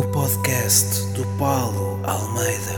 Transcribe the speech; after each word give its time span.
O 0.00 0.02
podcast 0.12 1.12
do 1.12 1.26
Paulo 1.36 2.00
Almeida. 2.06 2.72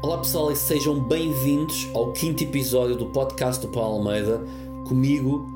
Olá 0.00 0.16
pessoal 0.16 0.50
e 0.50 0.56
sejam 0.56 1.06
bem-vindos 1.06 1.90
ao 1.94 2.14
quinto 2.14 2.42
episódio 2.44 2.96
do 2.96 3.10
podcast 3.10 3.60
do 3.60 3.70
Paulo 3.70 3.98
Almeida, 3.98 4.42
comigo, 4.88 5.46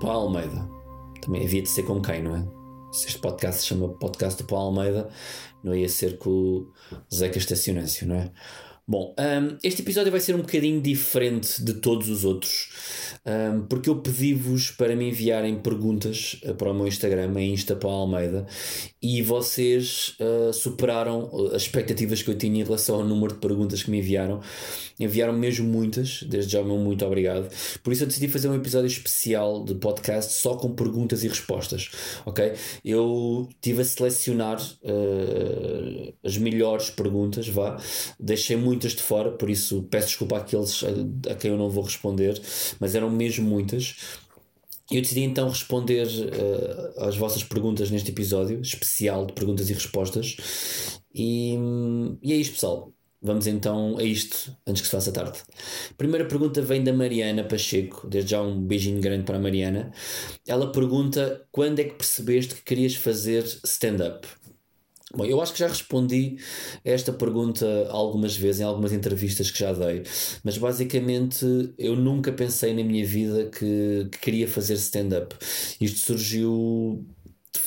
Paulo 0.00 0.28
Almeida. 0.28 0.66
Também 1.20 1.44
havia 1.44 1.60
de 1.60 1.68
ser 1.68 1.82
com 1.82 2.00
quem, 2.00 2.22
não 2.22 2.36
é? 2.36 2.48
Se 2.92 3.08
este 3.08 3.18
podcast 3.18 3.60
se 3.60 3.66
chama 3.66 3.86
Podcast 3.86 4.42
do 4.42 4.46
Paulo 4.46 4.68
Almeida, 4.68 5.10
não 5.62 5.74
ia 5.74 5.90
ser 5.90 6.16
com 6.16 6.30
o 6.30 6.72
Zeca 7.14 7.36
Estacionâncio, 7.36 8.08
não 8.08 8.16
é? 8.16 8.32
Bom, 8.88 9.16
um, 9.18 9.58
este 9.64 9.82
episódio 9.82 10.12
vai 10.12 10.20
ser 10.20 10.36
um 10.36 10.42
bocadinho 10.42 10.80
diferente 10.80 11.60
de 11.60 11.74
todos 11.74 12.08
os 12.08 12.24
outros, 12.24 12.68
um, 13.26 13.62
porque 13.62 13.90
eu 13.90 13.96
pedi-vos 13.96 14.70
para 14.70 14.94
me 14.94 15.08
enviarem 15.08 15.58
perguntas 15.58 16.40
uh, 16.44 16.54
para 16.54 16.70
o 16.70 16.74
meu 16.74 16.86
Instagram, 16.86 17.32
a 17.34 17.42
Insta 17.42 17.74
para 17.74 17.90
Almeida, 17.90 18.46
e 19.02 19.22
vocês 19.22 20.14
uh, 20.20 20.52
superaram 20.52 21.28
as 21.52 21.62
expectativas 21.62 22.22
que 22.22 22.30
eu 22.30 22.38
tinha 22.38 22.60
em 22.60 22.64
relação 22.64 22.94
ao 22.94 23.04
número 23.04 23.34
de 23.34 23.40
perguntas 23.40 23.82
que 23.82 23.90
me 23.90 23.98
enviaram. 23.98 24.40
Enviaram 25.00 25.32
mesmo 25.32 25.66
muitas, 25.66 26.22
desde 26.22 26.52
já, 26.52 26.62
muito 26.62 27.04
obrigado. 27.04 27.50
Por 27.82 27.92
isso 27.92 28.04
eu 28.04 28.06
decidi 28.06 28.28
fazer 28.28 28.48
um 28.48 28.54
episódio 28.54 28.86
especial 28.86 29.64
de 29.64 29.74
podcast 29.74 30.34
só 30.34 30.54
com 30.54 30.74
perguntas 30.74 31.24
e 31.24 31.28
respostas, 31.28 31.90
ok? 32.24 32.52
Eu 32.84 33.48
tive 33.60 33.82
a 33.82 33.84
selecionar 33.84 34.60
uh, 34.60 36.14
as 36.24 36.38
melhores 36.38 36.88
perguntas, 36.88 37.48
vá, 37.48 37.76
deixei 38.18 38.56
muito 38.56 38.75
muitas 38.76 38.92
de 38.92 39.02
fora, 39.02 39.32
por 39.32 39.48
isso 39.48 39.82
peço 39.90 40.08
desculpa 40.08 40.38
àqueles 40.38 40.84
a, 40.84 41.32
a 41.32 41.34
quem 41.34 41.50
eu 41.50 41.56
não 41.56 41.70
vou 41.70 41.82
responder, 41.82 42.40
mas 42.78 42.94
eram 42.94 43.10
mesmo 43.10 43.48
muitas. 43.48 43.96
Eu 44.90 45.00
decidi 45.00 45.22
então 45.22 45.48
responder 45.48 46.06
uh, 46.06 47.04
às 47.04 47.16
vossas 47.16 47.42
perguntas 47.42 47.90
neste 47.90 48.10
episódio 48.10 48.60
especial 48.60 49.26
de 49.26 49.32
perguntas 49.32 49.68
e 49.68 49.72
respostas. 49.72 50.36
E, 51.12 51.56
e 52.22 52.32
é 52.32 52.36
isto, 52.36 52.52
pessoal. 52.52 52.92
Vamos 53.20 53.46
então 53.48 53.96
a 53.98 54.04
isto, 54.04 54.56
antes 54.66 54.82
que 54.82 54.88
se 54.88 54.92
faça 54.92 55.10
tarde. 55.10 55.38
Primeira 55.96 56.26
pergunta 56.26 56.62
vem 56.62 56.84
da 56.84 56.92
Mariana 56.92 57.42
Pacheco, 57.42 58.06
desde 58.06 58.32
já 58.32 58.42
um 58.42 58.60
beijinho 58.60 59.00
grande 59.00 59.24
para 59.24 59.38
a 59.38 59.40
Mariana. 59.40 59.90
Ela 60.46 60.70
pergunta: 60.70 61.44
quando 61.50 61.80
é 61.80 61.84
que 61.84 61.94
percebeste 61.94 62.54
que 62.54 62.62
querias 62.62 62.94
fazer 62.94 63.42
stand-up? 63.64 64.28
Bom, 65.14 65.24
eu 65.24 65.40
acho 65.40 65.52
que 65.52 65.60
já 65.60 65.68
respondi 65.68 66.36
a 66.84 66.90
esta 66.90 67.12
pergunta 67.12 67.64
algumas 67.90 68.36
vezes, 68.36 68.60
em 68.60 68.64
algumas 68.64 68.92
entrevistas 68.92 69.50
que 69.50 69.58
já 69.58 69.72
dei, 69.72 70.02
mas 70.42 70.58
basicamente 70.58 71.44
eu 71.78 71.94
nunca 71.94 72.32
pensei 72.32 72.74
na 72.74 72.82
minha 72.82 73.06
vida 73.06 73.48
que, 73.48 74.08
que 74.10 74.18
queria 74.18 74.48
fazer 74.48 74.74
stand-up. 74.74 75.34
Isto 75.80 76.00
surgiu 76.06 77.06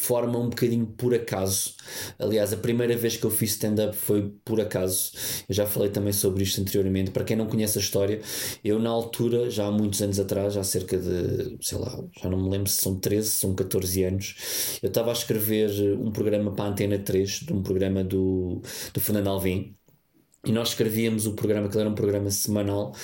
forma 0.09 0.39
um 0.39 0.49
bocadinho 0.49 0.87
por 0.87 1.13
acaso. 1.13 1.75
Aliás, 2.17 2.51
a 2.51 2.57
primeira 2.57 2.97
vez 2.97 3.15
que 3.15 3.23
eu 3.25 3.29
fiz 3.29 3.51
stand-up 3.51 3.95
foi 3.95 4.33
por 4.43 4.59
acaso. 4.59 5.11
Eu 5.47 5.53
já 5.53 5.67
falei 5.67 5.91
também 5.91 6.11
sobre 6.11 6.41
isto 6.41 6.59
anteriormente. 6.59 7.11
Para 7.11 7.23
quem 7.23 7.37
não 7.37 7.45
conhece 7.45 7.77
a 7.77 7.81
história, 7.81 8.19
eu 8.63 8.79
na 8.79 8.89
altura, 8.89 9.51
já 9.51 9.67
há 9.67 9.71
muitos 9.71 10.01
anos 10.01 10.19
atrás, 10.19 10.57
há 10.57 10.63
cerca 10.63 10.97
de, 10.97 11.59
sei 11.61 11.77
lá, 11.77 12.03
já 12.19 12.27
não 12.27 12.41
me 12.41 12.49
lembro 12.49 12.67
se 12.67 12.81
são 12.81 12.99
13, 12.99 13.29
são 13.29 13.53
14 13.53 14.03
anos, 14.03 14.79
eu 14.81 14.87
estava 14.87 15.11
a 15.11 15.13
escrever 15.13 15.69
um 15.99 16.11
programa 16.11 16.51
para 16.55 16.65
a 16.65 16.67
Antena 16.69 16.97
3, 16.97 17.29
de 17.45 17.53
um 17.53 17.61
programa 17.61 18.03
do, 18.03 18.63
do 18.91 18.99
Fernando 18.99 19.27
Alvim. 19.27 19.75
E 20.43 20.51
nós 20.51 20.69
escrevíamos 20.69 21.27
o 21.27 21.35
programa, 21.35 21.69
que 21.69 21.77
era 21.77 21.87
um 21.87 21.93
programa 21.93 22.31
semanal, 22.31 22.95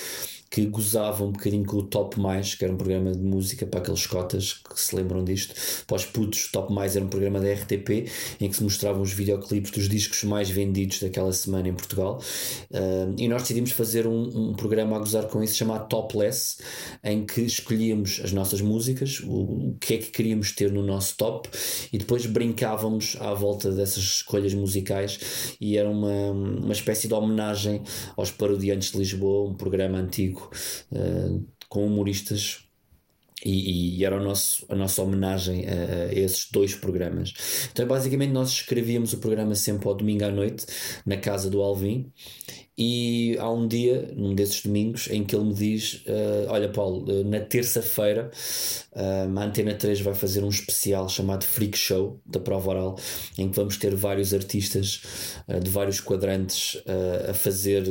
que 0.56 0.66
gozava 0.68 1.26
um 1.26 1.34
bocadinho 1.34 1.66
com 1.66 1.76
o 1.76 1.84
Top 1.84 2.18
Mais, 2.18 2.56
que 2.56 2.64
era 2.64 2.74
um 2.74 2.78
programa 2.78 3.12
de 3.12 3.22
música 3.22 3.66
para 3.66 3.82
aqueles 3.82 4.08
cotas 4.08 4.54
que 4.54 4.80
se 4.80 4.96
lembram 4.96 5.22
disto. 5.22 5.54
Para 5.86 5.98
os 5.98 6.06
putos, 6.06 6.50
Top 6.50 6.72
Mais 6.72 6.96
era 6.96 7.04
um 7.04 7.10
programa 7.10 7.42
da 7.42 7.52
RTP 7.52 8.10
em 8.40 8.50
que 8.50 8.56
se 8.56 8.64
mostravam 8.64 9.02
os 9.02 9.12
videoclipes 9.12 9.72
dos 9.72 9.90
discos 9.90 10.24
mais 10.24 10.50
vendidos 10.50 11.02
daquela 11.02 11.34
semana 11.34 11.68
em 11.68 11.74
Portugal. 11.74 12.22
Uh, 12.72 13.14
e 13.18 13.28
nós 13.28 13.42
decidimos 13.42 13.72
fazer 13.72 14.08
um, 14.08 14.52
um, 14.52 14.54
programa 14.54 14.96
a 14.96 15.00
gozar 15.00 15.26
com 15.26 15.44
isso 15.44 15.58
chamado 15.58 15.90
Topless, 15.90 16.64
em 17.04 17.26
que 17.26 17.42
escolhíamos 17.42 18.22
as 18.24 18.32
nossas 18.32 18.62
músicas, 18.62 19.20
o, 19.26 19.72
o 19.72 19.78
que 19.78 19.96
é 19.96 19.98
que 19.98 20.10
queríamos 20.10 20.54
ter 20.54 20.72
no 20.72 20.84
nosso 20.84 21.18
top 21.18 21.50
e 21.92 21.98
depois 21.98 22.26
brincávamos 22.28 23.18
à 23.20 23.34
volta 23.34 23.74
dessas 23.74 24.04
escolhas 24.04 24.54
musicais 24.54 25.58
e 25.60 25.78
era 25.78 25.90
uma, 25.90 26.32
uma 26.32 26.74
espécie 26.74 27.10
de 27.10 27.14
homenagem 27.14 27.82
aos 28.16 28.32
parodiantes 28.32 28.94
de 28.94 29.00
Lisboa, 29.00 29.50
um 29.50 29.54
programa 29.54 29.98
antigo 29.98 30.45
uh, 30.92 31.46
com 31.70 31.86
humoristas 31.86 32.66
e, 33.44 34.00
e, 34.00 34.06
era 34.06 34.18
o 34.18 34.24
nosso, 34.24 34.66
a 34.70 34.76
nossa 34.76 35.04
homenagem 35.04 35.66
a, 35.68 35.72
a, 35.72 36.14
esses 36.14 36.50
dois 36.52 36.74
programas. 36.74 37.34
Então, 37.72 37.86
basicamente, 37.86 38.32
nós 38.32 38.50
escrevíamos 38.50 39.14
o 39.14 39.20
programa 39.20 39.54
sempre 39.54 39.88
ao 39.88 39.94
domingo 39.94 40.26
à 40.26 40.32
noite, 40.32 40.66
na 41.06 41.18
casa 41.18 41.50
do 41.50 41.62
Alvin, 41.62 42.12
e 42.78 43.38
há 43.40 43.50
um 43.50 43.66
dia, 43.68 44.12
num 44.16 44.36
desses 44.36 44.62
domingos, 44.62 45.08
em 45.10 45.24
que 45.24 45.34
ele 45.34 45.46
me 45.46 45.54
diz: 45.54 46.04
uh, 46.08 46.50
Olha, 46.50 46.68
Paulo, 46.68 47.10
uh, 47.10 47.24
na 47.24 47.40
terça-feira 47.40 48.30
uh, 48.92 49.40
a 49.40 49.44
Antena 49.44 49.74
3 49.74 50.02
vai 50.02 50.14
fazer 50.14 50.44
um 50.44 50.50
especial 50.50 51.08
chamado 51.08 51.46
Freak 51.46 51.78
Show 51.78 52.20
da 52.26 52.38
prova 52.40 52.72
oral, 52.72 53.00
em 53.38 53.50
que 53.50 53.56
vamos 53.56 53.78
ter 53.78 53.96
vários 53.96 54.34
artistas 54.34 55.02
de 55.64 55.70
vários 55.70 56.02
quadrantes 56.02 56.82
a 57.30 57.34
fazer 57.34 57.84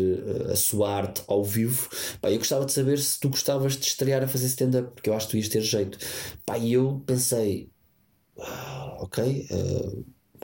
a 0.51 0.57
sua 0.57 0.91
arte 0.91 1.23
ao 1.27 1.43
vivo. 1.43 1.89
Pá, 2.21 2.31
eu 2.31 2.39
gostava 2.39 2.65
de 2.67 2.73
saber 2.73 2.99
se 2.99 3.19
tu 3.19 3.31
gostavas 3.31 3.77
de 3.77 3.87
estrear 3.87 4.23
a 4.23 4.29
fazer 4.29 4.47
stand-up, 4.47 4.93
porque 4.95 5.09
eu 5.09 5.15
acho 5.15 5.27
que 5.27 5.33
tu 5.33 5.37
ias 5.37 5.49
ter 5.49 5.63
jeito. 5.63 5.99
Pá, 6.45 6.59
e 6.59 6.73
eu 6.73 7.03
pensei: 7.07 7.71
ah, 8.39 8.99
Ok 9.01 9.47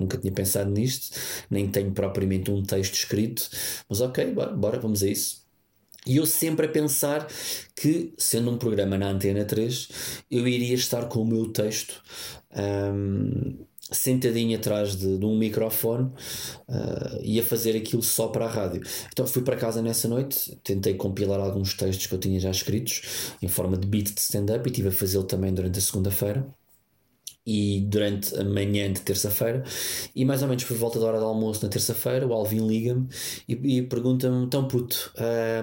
nunca 0.00 0.18
tinha 0.18 0.32
pensado 0.32 0.70
nisto, 0.70 1.16
nem 1.50 1.68
tenho 1.68 1.92
propriamente 1.92 2.50
um 2.50 2.62
texto 2.62 2.94
escrito, 2.94 3.48
mas 3.88 4.00
ok, 4.00 4.32
bora, 4.32 4.52
bora 4.52 4.78
vamos 4.80 5.02
a 5.02 5.08
isso. 5.08 5.40
E 6.06 6.16
eu 6.16 6.24
sempre 6.24 6.66
a 6.66 6.68
pensar 6.68 7.26
que, 7.76 8.14
sendo 8.16 8.50
um 8.50 8.56
programa 8.56 8.96
na 8.96 9.10
Antena 9.10 9.44
3, 9.44 9.88
eu 10.30 10.48
iria 10.48 10.74
estar 10.74 11.06
com 11.06 11.20
o 11.20 11.26
meu 11.26 11.52
texto 11.52 12.02
um, 12.56 13.58
sentadinho 13.92 14.56
atrás 14.56 14.96
de, 14.96 15.18
de 15.18 15.24
um 15.26 15.36
microfone 15.36 16.06
uh, 16.68 17.20
e 17.22 17.38
a 17.38 17.42
fazer 17.42 17.76
aquilo 17.76 18.02
só 18.02 18.28
para 18.28 18.46
a 18.46 18.48
rádio. 18.48 18.82
Então 19.12 19.26
fui 19.26 19.42
para 19.42 19.56
casa 19.56 19.82
nessa 19.82 20.08
noite, 20.08 20.58
tentei 20.64 20.94
compilar 20.94 21.40
alguns 21.40 21.74
textos 21.74 22.06
que 22.06 22.14
eu 22.14 22.18
tinha 22.18 22.40
já 22.40 22.50
escritos 22.50 23.34
em 23.42 23.48
forma 23.48 23.76
de 23.76 23.86
beat 23.86 24.14
de 24.14 24.20
stand-up 24.20 24.66
e 24.66 24.70
estive 24.70 24.88
a 24.88 24.92
fazê-lo 24.92 25.24
também 25.24 25.52
durante 25.52 25.78
a 25.78 25.82
segunda-feira 25.82 26.46
e 27.46 27.80
durante 27.88 28.34
a 28.38 28.44
manhã 28.44 28.92
de 28.92 29.00
terça-feira, 29.00 29.64
e 30.14 30.24
mais 30.24 30.42
ou 30.42 30.48
menos 30.48 30.64
por 30.64 30.76
volta 30.76 31.00
da 31.00 31.06
hora 31.06 31.18
do 31.18 31.24
almoço 31.24 31.64
na 31.64 31.70
terça-feira, 31.70 32.26
o 32.26 32.32
Alvin 32.32 32.66
liga-me 32.66 33.08
e, 33.48 33.78
e 33.78 33.82
pergunta-me: 33.82 34.44
Então, 34.44 34.68
puto, 34.68 35.12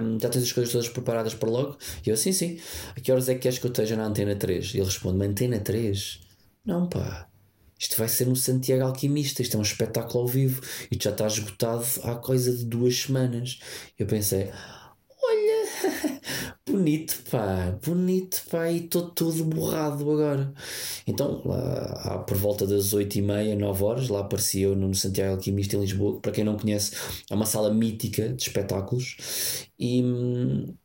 um, 0.01 0.19
já 0.19 0.29
tens 0.29 0.43
as 0.43 0.51
coisas 0.51 0.71
todas 0.71 0.89
preparadas 0.89 1.33
para 1.33 1.49
logo? 1.49 1.77
E 2.05 2.09
eu, 2.09 2.17
sim, 2.17 2.31
sim. 2.31 2.59
A 2.95 2.99
que 2.99 3.11
horas 3.11 3.29
é 3.29 3.35
que 3.35 3.41
queres 3.41 3.59
que 3.59 3.65
eu 3.65 3.71
esteja 3.71 3.95
na 3.95 4.05
antena 4.05 4.35
3? 4.35 4.73
E 4.73 4.77
ele 4.77 4.85
responde: 4.85 5.23
Antena 5.25 5.59
3? 5.59 6.19
Não, 6.65 6.87
pá. 6.87 7.27
Isto 7.79 7.95
vai 7.97 8.07
ser 8.07 8.25
no 8.25 8.35
Santiago 8.35 8.83
Alquimista, 8.83 9.41
isto 9.43 9.55
é 9.55 9.59
um 9.59 9.63
espetáculo 9.63 10.21
ao 10.21 10.27
vivo 10.27 10.61
e 10.91 10.97
já 10.99 11.11
está 11.11 11.27
esgotado 11.27 11.85
há 12.03 12.15
coisa 12.15 12.51
de 12.51 12.65
duas 12.65 12.95
semanas. 12.95 13.59
Eu 13.99 14.07
pensei, 14.07 14.51
bonito, 16.77 17.23
pá, 17.31 17.71
bonito, 17.85 18.43
pá, 18.49 18.69
e 18.71 18.85
estou 18.85 19.09
todo 19.09 19.43
borrado 19.45 20.09
agora. 20.11 20.53
Então, 21.07 21.41
lá, 21.45 22.19
por 22.19 22.37
volta 22.37 22.67
das 22.67 22.93
8 22.93 23.17
e 23.17 23.21
meia, 23.21 23.55
9 23.55 23.83
horas, 23.83 24.09
lá 24.09 24.21
apareci 24.21 24.61
eu 24.61 24.75
no 24.75 24.93
Santiago 24.93 25.33
Alquimista 25.35 25.75
em 25.75 25.81
Lisboa. 25.81 26.19
Para 26.21 26.31
quem 26.31 26.43
não 26.43 26.57
conhece, 26.57 26.95
é 27.29 27.33
uma 27.35 27.45
sala 27.45 27.73
mítica 27.73 28.29
de 28.29 28.43
espetáculos 28.43 29.67
e. 29.79 30.03
Hum, 30.03 30.75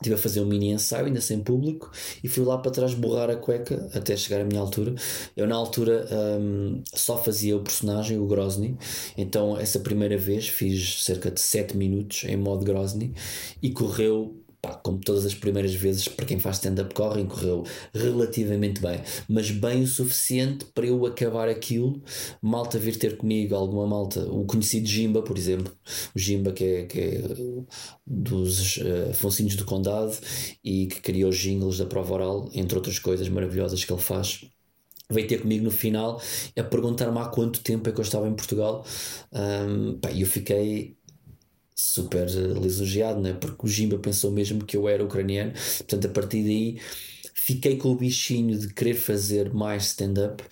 Estive 0.00 0.14
a 0.14 0.18
fazer 0.18 0.40
um 0.40 0.46
mini 0.46 0.70
ensaio, 0.70 1.04
ainda 1.04 1.20
sem 1.20 1.40
público, 1.40 1.90
e 2.24 2.28
fui 2.28 2.42
lá 2.42 2.56
para 2.56 2.70
trás 2.70 2.94
borrar 2.94 3.28
a 3.28 3.36
cueca 3.36 3.86
até 3.92 4.16
chegar 4.16 4.40
à 4.40 4.44
minha 4.44 4.58
altura. 4.58 4.94
Eu, 5.36 5.46
na 5.46 5.54
altura, 5.54 6.08
um, 6.40 6.82
só 6.94 7.22
fazia 7.22 7.54
o 7.54 7.62
personagem, 7.62 8.18
o 8.18 8.26
Grozny, 8.26 8.78
então 9.14 9.58
essa 9.58 9.78
primeira 9.80 10.16
vez 10.16 10.48
fiz 10.48 11.04
cerca 11.04 11.30
de 11.30 11.38
7 11.40 11.76
minutos 11.76 12.24
em 12.24 12.36
modo 12.36 12.64
Grozny 12.64 13.12
e 13.62 13.70
correu 13.72 14.39
pá, 14.60 14.74
como 14.74 14.98
todas 15.00 15.26
as 15.26 15.34
primeiras 15.34 15.74
vezes, 15.74 16.08
para 16.08 16.26
quem 16.26 16.38
faz 16.38 16.56
stand-up 16.56 16.94
correm, 16.94 17.26
correu 17.26 17.64
relativamente 17.94 18.80
bem, 18.80 19.00
mas 19.28 19.50
bem 19.50 19.82
o 19.82 19.86
suficiente 19.86 20.66
para 20.74 20.86
eu 20.86 21.04
acabar 21.06 21.48
aquilo, 21.48 22.02
malta 22.42 22.78
vir 22.78 22.96
ter 22.96 23.16
comigo, 23.16 23.54
alguma 23.54 23.86
malta, 23.86 24.20
o 24.30 24.44
conhecido 24.44 24.86
Jimba, 24.86 25.22
por 25.22 25.36
exemplo, 25.36 25.72
o 26.14 26.18
Jimba 26.18 26.52
que 26.52 26.64
é, 26.64 26.84
que 26.84 27.00
é 27.00 27.22
dos 28.06 28.76
uh, 28.78 29.10
Afonsinhos 29.10 29.56
do 29.56 29.64
Condado 29.64 30.16
e 30.64 30.86
que 30.86 31.00
criou 31.00 31.30
os 31.30 31.36
jingles 31.36 31.78
da 31.78 31.86
prova 31.86 32.14
oral, 32.14 32.50
entre 32.52 32.76
outras 32.76 32.98
coisas 32.98 33.28
maravilhosas 33.28 33.84
que 33.84 33.92
ele 33.92 34.02
faz. 34.02 34.44
Veio 35.10 35.26
ter 35.26 35.42
comigo 35.42 35.64
no 35.64 35.72
final 35.72 36.22
a 36.56 36.62
perguntar-me 36.62 37.18
há 37.18 37.24
quanto 37.26 37.60
tempo 37.62 37.88
é 37.88 37.92
que 37.92 37.98
eu 37.98 38.04
estava 38.04 38.28
em 38.28 38.34
Portugal. 38.34 38.84
Um, 39.32 39.98
eu 40.16 40.26
fiquei 40.26 40.96
super 41.80 42.26
lisonjeado, 42.28 43.20
né? 43.20 43.32
porque 43.32 43.66
o 43.66 43.68
Jimba 43.68 43.98
pensou 43.98 44.30
mesmo 44.30 44.64
que 44.64 44.76
eu 44.76 44.88
era 44.88 45.04
ucraniano, 45.04 45.52
portanto, 45.52 46.06
a 46.06 46.10
partir 46.10 46.42
daí 46.42 46.80
fiquei 47.34 47.76
com 47.76 47.90
o 47.90 47.96
bichinho 47.96 48.58
de 48.58 48.72
querer 48.72 48.94
fazer 48.94 49.52
mais 49.52 49.86
stand-up 49.86 50.42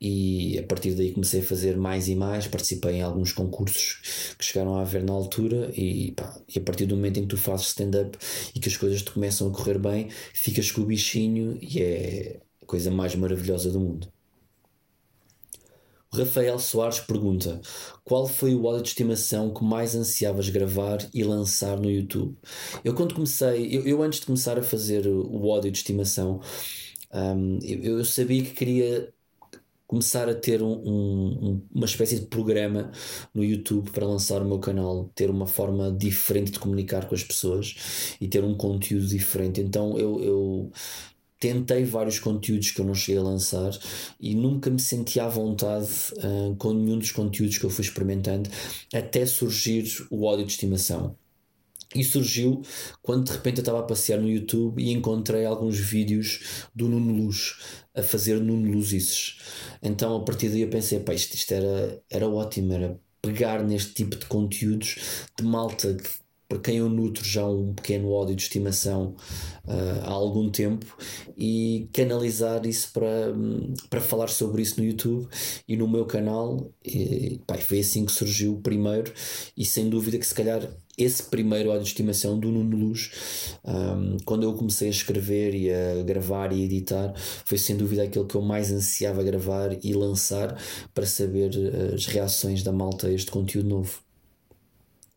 e 0.00 0.58
a 0.58 0.62
partir 0.62 0.92
daí 0.94 1.12
comecei 1.12 1.40
a 1.40 1.42
fazer 1.42 1.76
mais 1.76 2.08
e 2.08 2.14
mais. 2.14 2.46
Participei 2.46 2.96
em 2.96 3.02
alguns 3.02 3.32
concursos 3.32 4.34
que 4.38 4.44
chegaram 4.44 4.76
a 4.76 4.82
haver 4.82 5.04
na 5.04 5.12
altura 5.12 5.70
e, 5.76 6.12
pá, 6.12 6.40
e 6.48 6.58
a 6.58 6.62
partir 6.62 6.86
do 6.86 6.96
momento 6.96 7.18
em 7.18 7.22
que 7.22 7.28
tu 7.28 7.36
fazes 7.36 7.66
stand-up 7.68 8.16
e 8.54 8.60
que 8.60 8.68
as 8.68 8.76
coisas 8.76 9.02
te 9.02 9.10
começam 9.12 9.48
a 9.48 9.52
correr 9.52 9.78
bem, 9.78 10.08
ficas 10.32 10.70
com 10.72 10.80
o 10.82 10.86
bichinho 10.86 11.58
e 11.60 11.80
é 11.82 12.40
a 12.62 12.66
coisa 12.66 12.90
mais 12.90 13.14
maravilhosa 13.14 13.70
do 13.70 13.80
mundo. 13.80 14.10
Rafael 16.12 16.58
Soares 16.58 17.00
pergunta: 17.00 17.60
Qual 18.04 18.26
foi 18.26 18.54
o 18.54 18.66
áudio 18.66 18.82
de 18.82 18.88
estimação 18.88 19.54
que 19.54 19.62
mais 19.64 19.94
ansiavas 19.94 20.48
gravar 20.48 20.98
e 21.14 21.22
lançar 21.22 21.78
no 21.78 21.90
YouTube? 21.90 22.36
Eu, 22.84 22.94
quando 22.94 23.14
comecei, 23.14 23.76
eu, 23.76 23.86
eu 23.86 24.02
antes 24.02 24.20
de 24.20 24.26
começar 24.26 24.58
a 24.58 24.62
fazer 24.62 25.06
o 25.06 25.50
áudio 25.52 25.70
de 25.70 25.78
estimação, 25.78 26.40
um, 27.12 27.58
eu, 27.62 27.98
eu, 27.98 28.04
sabia 28.04 28.42
que 28.42 28.50
queria 28.50 29.12
começar 29.86 30.28
a 30.28 30.34
ter 30.34 30.62
um, 30.62 30.70
um, 30.70 31.62
uma 31.74 31.84
espécie 31.84 32.20
de 32.20 32.26
programa 32.26 32.92
no 33.34 33.42
YouTube 33.42 33.90
para 33.90 34.06
lançar 34.06 34.40
o 34.40 34.44
meu 34.44 34.60
canal, 34.60 35.10
ter 35.16 35.28
uma 35.28 35.48
forma 35.48 35.90
diferente 35.90 36.52
de 36.52 36.60
comunicar 36.60 37.08
com 37.08 37.14
as 37.14 37.24
pessoas 37.24 38.16
e 38.20 38.28
ter 38.28 38.44
um 38.44 38.54
conteúdo 38.54 39.06
diferente. 39.08 39.60
Então 39.60 39.98
eu, 39.98 40.22
eu 40.22 40.72
tentei 41.40 41.84
vários 41.84 42.18
conteúdos 42.18 42.70
que 42.70 42.80
eu 42.80 42.84
não 42.84 42.94
cheguei 42.94 43.18
a 43.18 43.24
lançar 43.24 43.72
e 44.20 44.34
nunca 44.34 44.68
me 44.70 44.78
senti 44.78 45.18
à 45.18 45.26
vontade 45.26 45.88
uh, 46.18 46.54
com 46.56 46.74
nenhum 46.74 46.98
dos 46.98 47.10
conteúdos 47.10 47.56
que 47.56 47.64
eu 47.64 47.70
fui 47.70 47.82
experimentando 47.82 48.50
até 48.92 49.24
surgir 49.24 50.06
o 50.10 50.24
ódio 50.24 50.44
de 50.44 50.52
estimação. 50.52 51.16
E 51.92 52.04
surgiu 52.04 52.62
quando 53.02 53.24
de 53.24 53.32
repente 53.32 53.58
eu 53.58 53.62
estava 53.62 53.80
a 53.80 53.82
passear 53.82 54.20
no 54.20 54.30
YouTube 54.30 54.80
e 54.80 54.92
encontrei 54.92 55.44
alguns 55.44 55.76
vídeos 55.76 56.68
do 56.72 56.88
Nuno 56.88 57.12
Luz 57.24 57.56
a 57.92 58.02
fazer 58.02 58.38
Nuno 58.38 58.70
Luzices. 58.70 59.38
Então 59.82 60.14
a 60.16 60.24
partir 60.24 60.50
daí 60.50 60.60
eu 60.60 60.68
pensei, 60.68 61.00
pá, 61.00 61.14
isto, 61.14 61.34
isto 61.34 61.52
era, 61.52 62.00
era 62.08 62.28
ótimo, 62.28 62.74
era 62.74 63.00
pegar 63.20 63.64
neste 63.64 63.94
tipo 63.94 64.14
de 64.14 64.26
conteúdos 64.26 65.26
de 65.36 65.44
malta 65.44 65.94
que 65.94 66.08
para 66.50 66.58
quem 66.58 66.78
eu 66.78 66.88
nutro 66.88 67.24
já 67.24 67.46
um 67.46 67.72
pequeno 67.72 68.10
ódio 68.10 68.34
de 68.34 68.42
estimação 68.42 69.14
uh, 69.64 70.00
há 70.02 70.10
algum 70.10 70.50
tempo 70.50 70.84
e 71.38 71.88
canalizar 71.92 72.66
isso 72.66 72.92
para, 72.92 73.32
para 73.88 74.00
falar 74.00 74.26
sobre 74.26 74.60
isso 74.60 74.80
no 74.80 74.84
YouTube 74.84 75.28
e 75.68 75.76
no 75.76 75.86
meu 75.86 76.04
canal. 76.06 76.68
E, 76.84 77.40
pá, 77.46 77.56
foi 77.56 77.78
assim 77.78 78.04
que 78.04 78.10
surgiu 78.10 78.54
o 78.54 78.60
primeiro, 78.60 79.12
e 79.56 79.64
sem 79.64 79.88
dúvida 79.88 80.18
que 80.18 80.26
se 80.26 80.34
calhar 80.34 80.68
esse 80.98 81.22
primeiro 81.22 81.70
ódio 81.70 81.84
de 81.84 81.90
estimação 81.90 82.36
do 82.36 82.50
Nuno 82.50 82.76
Luz, 82.76 83.12
um, 83.64 84.16
quando 84.24 84.42
eu 84.42 84.52
comecei 84.54 84.88
a 84.88 84.90
escrever 84.90 85.54
e 85.54 85.72
a 85.72 86.02
gravar 86.02 86.52
e 86.52 86.64
editar, 86.64 87.14
foi 87.44 87.58
sem 87.58 87.76
dúvida 87.76 88.02
aquele 88.02 88.24
que 88.24 88.34
eu 88.34 88.42
mais 88.42 88.72
ansiava 88.72 89.22
gravar 89.22 89.78
e 89.84 89.92
lançar 89.94 90.60
para 90.92 91.06
saber 91.06 91.52
ah, 91.54 91.94
as 91.94 92.06
reações 92.06 92.64
da 92.64 92.72
malta 92.72 93.06
a 93.06 93.12
este 93.12 93.30
conteúdo 93.30 93.68
novo. 93.68 94.09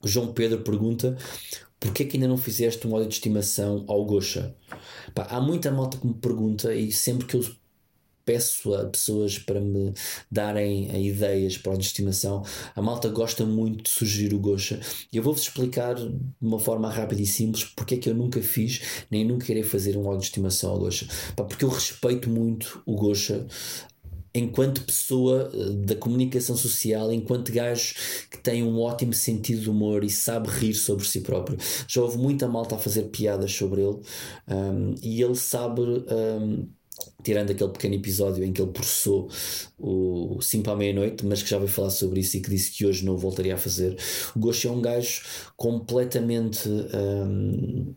João 0.04 0.34
Pedro 0.34 0.62
pergunta 0.62 1.18
porquê 1.80 2.06
que 2.06 2.16
ainda 2.16 2.30
não 2.30 2.38
fizeste 2.38 2.88
um 2.88 2.94
ódio 2.94 3.10
de 3.10 3.16
estimação 3.16 3.84
ao 3.88 4.06
Gosha? 4.06 4.56
Pá, 5.14 5.28
há 5.30 5.42
muita 5.42 5.70
malta 5.72 5.98
que 5.98 6.08
me 6.08 6.14
pergunta 6.14 6.74
e 6.74 6.92
sempre 6.92 7.26
que 7.26 7.36
eu 7.36 7.44
peço 8.26 8.74
a 8.74 8.86
pessoas 8.86 9.38
para 9.38 9.60
me 9.60 9.94
darem 10.32 11.06
ideias 11.06 11.58
para 11.58 11.78
de 11.78 11.86
estimação, 11.86 12.44
a 12.76 12.82
malta 12.82 13.10
gosta 13.10 13.46
muito 13.46 13.84
de 13.84 13.90
sugerir 13.90 14.34
o 14.34 14.40
Gosha. 14.40 14.80
E 15.12 15.18
eu 15.18 15.24
vou-vos 15.24 15.44
explicar 15.44 15.96
de 15.96 16.18
uma 16.42 16.60
forma 16.60 16.90
rápida 16.90 17.22
e 17.22 17.26
simples 17.26 17.64
porque 17.64 17.96
é 17.96 17.98
que 17.98 18.10
eu 18.10 18.16
nunca 18.16 18.42
fiz, 18.42 19.06
nem 19.10 19.26
nunca 19.26 19.52
irei 19.52 19.64
fazer 19.64 19.98
um 19.98 20.06
ódio 20.06 20.20
de 20.20 20.26
estimação 20.26 20.72
ao 20.72 20.80
Gosha. 20.80 21.08
Pá, 21.36 21.44
porque 21.44 21.66
eu 21.66 21.70
respeito 21.70 22.30
muito 22.30 22.82
o 22.86 22.96
Gosha, 22.96 23.46
enquanto 24.34 24.84
pessoa 24.84 25.52
eh, 25.54 25.86
da 25.86 25.96
comunicação 25.96 26.56
social, 26.56 27.12
enquanto 27.12 27.52
gajo 27.52 27.94
que 28.30 28.38
tem 28.38 28.64
um 28.64 28.80
ótimo 28.80 29.14
sentido 29.14 29.62
de 29.62 29.70
humor 29.70 30.04
e 30.04 30.10
sabe 30.10 30.50
rir 30.50 30.74
sobre 30.74 31.06
si 31.06 31.22
próprio. 31.22 31.58
Já 31.88 32.02
houve 32.02 32.18
muita 32.18 32.48
malta 32.48 32.76
a 32.76 32.80
fazer 32.80 33.04
piadas 33.04 33.54
sobre 33.54 33.82
ele 33.82 34.00
um, 34.48 34.96
e 35.02 35.22
ele 35.22 35.36
sabe. 35.36 35.82
Um, 35.82 36.68
tirando 37.24 37.52
aquele 37.52 37.72
pequeno 37.72 37.96
episódio 37.96 38.44
em 38.44 38.54
que 38.54 38.62
ele 38.62 38.72
processou 38.72 39.28
o 39.80 40.40
5 40.40 40.64
para 40.64 40.74
a 40.74 40.76
meia-noite, 40.76 41.26
mas 41.26 41.42
que 41.42 41.50
já 41.50 41.58
veio 41.58 41.70
falar 41.70 41.90
sobre 41.90 42.20
isso 42.20 42.38
e 42.38 42.42
que 42.42 42.50
disse 42.50 42.72
que 42.72 42.86
hoje 42.86 43.04
não 43.04 43.18
voltaria 43.18 43.56
a 43.56 43.58
fazer. 43.58 43.98
O 44.36 44.40
Gosho 44.40 44.68
é 44.68 44.72
um 44.72 44.82
gajo 44.82 45.24
completamente 45.58 46.70
um, 46.70 47.94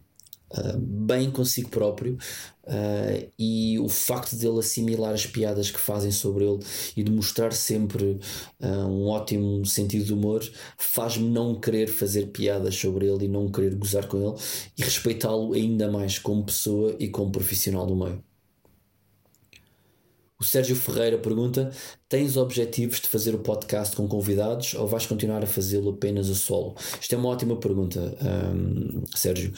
uh, 0.52 0.78
bem 0.78 1.30
consigo 1.30 1.68
próprio 1.68 2.18
Uh, 2.66 3.30
e 3.38 3.78
o 3.78 3.88
facto 3.88 4.34
de 4.34 4.44
ele 4.44 4.58
assimilar 4.58 5.14
as 5.14 5.24
piadas 5.24 5.70
que 5.70 5.78
fazem 5.78 6.10
sobre 6.10 6.44
ele 6.44 6.58
e 6.96 7.04
de 7.04 7.12
mostrar 7.12 7.52
sempre 7.52 8.18
uh, 8.60 8.66
um 8.66 9.06
ótimo 9.06 9.64
sentido 9.64 10.04
de 10.04 10.12
humor 10.12 10.42
faz-me 10.76 11.28
não 11.28 11.54
querer 11.54 11.86
fazer 11.86 12.26
piadas 12.32 12.74
sobre 12.74 13.06
ele 13.06 13.26
e 13.26 13.28
não 13.28 13.48
querer 13.52 13.72
gozar 13.76 14.08
com 14.08 14.16
ele 14.20 14.34
e 14.76 14.82
respeitá-lo 14.82 15.52
ainda 15.52 15.88
mais 15.88 16.18
como 16.18 16.44
pessoa 16.44 16.96
e 16.98 17.08
como 17.08 17.30
profissional 17.30 17.86
do 17.86 17.94
meio. 17.94 18.20
O 20.38 20.44
Sérgio 20.44 20.76
Ferreira 20.76 21.16
pergunta: 21.16 21.70
Tens 22.08 22.36
objetivos 22.36 23.00
de 23.00 23.08
fazer 23.08 23.34
o 23.34 23.38
podcast 23.38 23.96
com 23.96 24.06
convidados 24.06 24.74
ou 24.74 24.86
vais 24.86 25.06
continuar 25.06 25.42
a 25.42 25.46
fazê-lo 25.46 25.90
apenas 25.90 26.28
a 26.28 26.34
solo? 26.34 26.74
Isto 27.00 27.14
é 27.14 27.18
uma 27.18 27.30
ótima 27.30 27.56
pergunta, 27.56 28.14
um, 28.54 29.02
Sérgio 29.14 29.52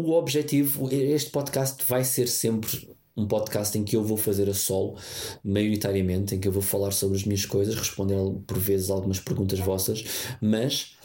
o 0.00 0.12
objetivo, 0.12 0.88
este 0.92 1.30
podcast 1.30 1.84
vai 1.86 2.04
ser 2.04 2.28
sempre 2.28 2.96
um 3.16 3.26
podcast 3.26 3.76
em 3.76 3.84
que 3.84 3.96
eu 3.96 4.04
vou 4.04 4.16
fazer 4.16 4.48
a 4.48 4.54
solo, 4.54 4.96
maioritariamente, 5.44 6.34
em 6.34 6.40
que 6.40 6.46
eu 6.46 6.52
vou 6.52 6.62
falar 6.62 6.92
sobre 6.92 7.16
as 7.16 7.24
minhas 7.24 7.44
coisas, 7.44 7.74
responder 7.74 8.16
por 8.46 8.58
vezes 8.58 8.90
algumas 8.90 9.18
perguntas 9.18 9.58
vossas, 9.58 10.04
mas 10.40 10.96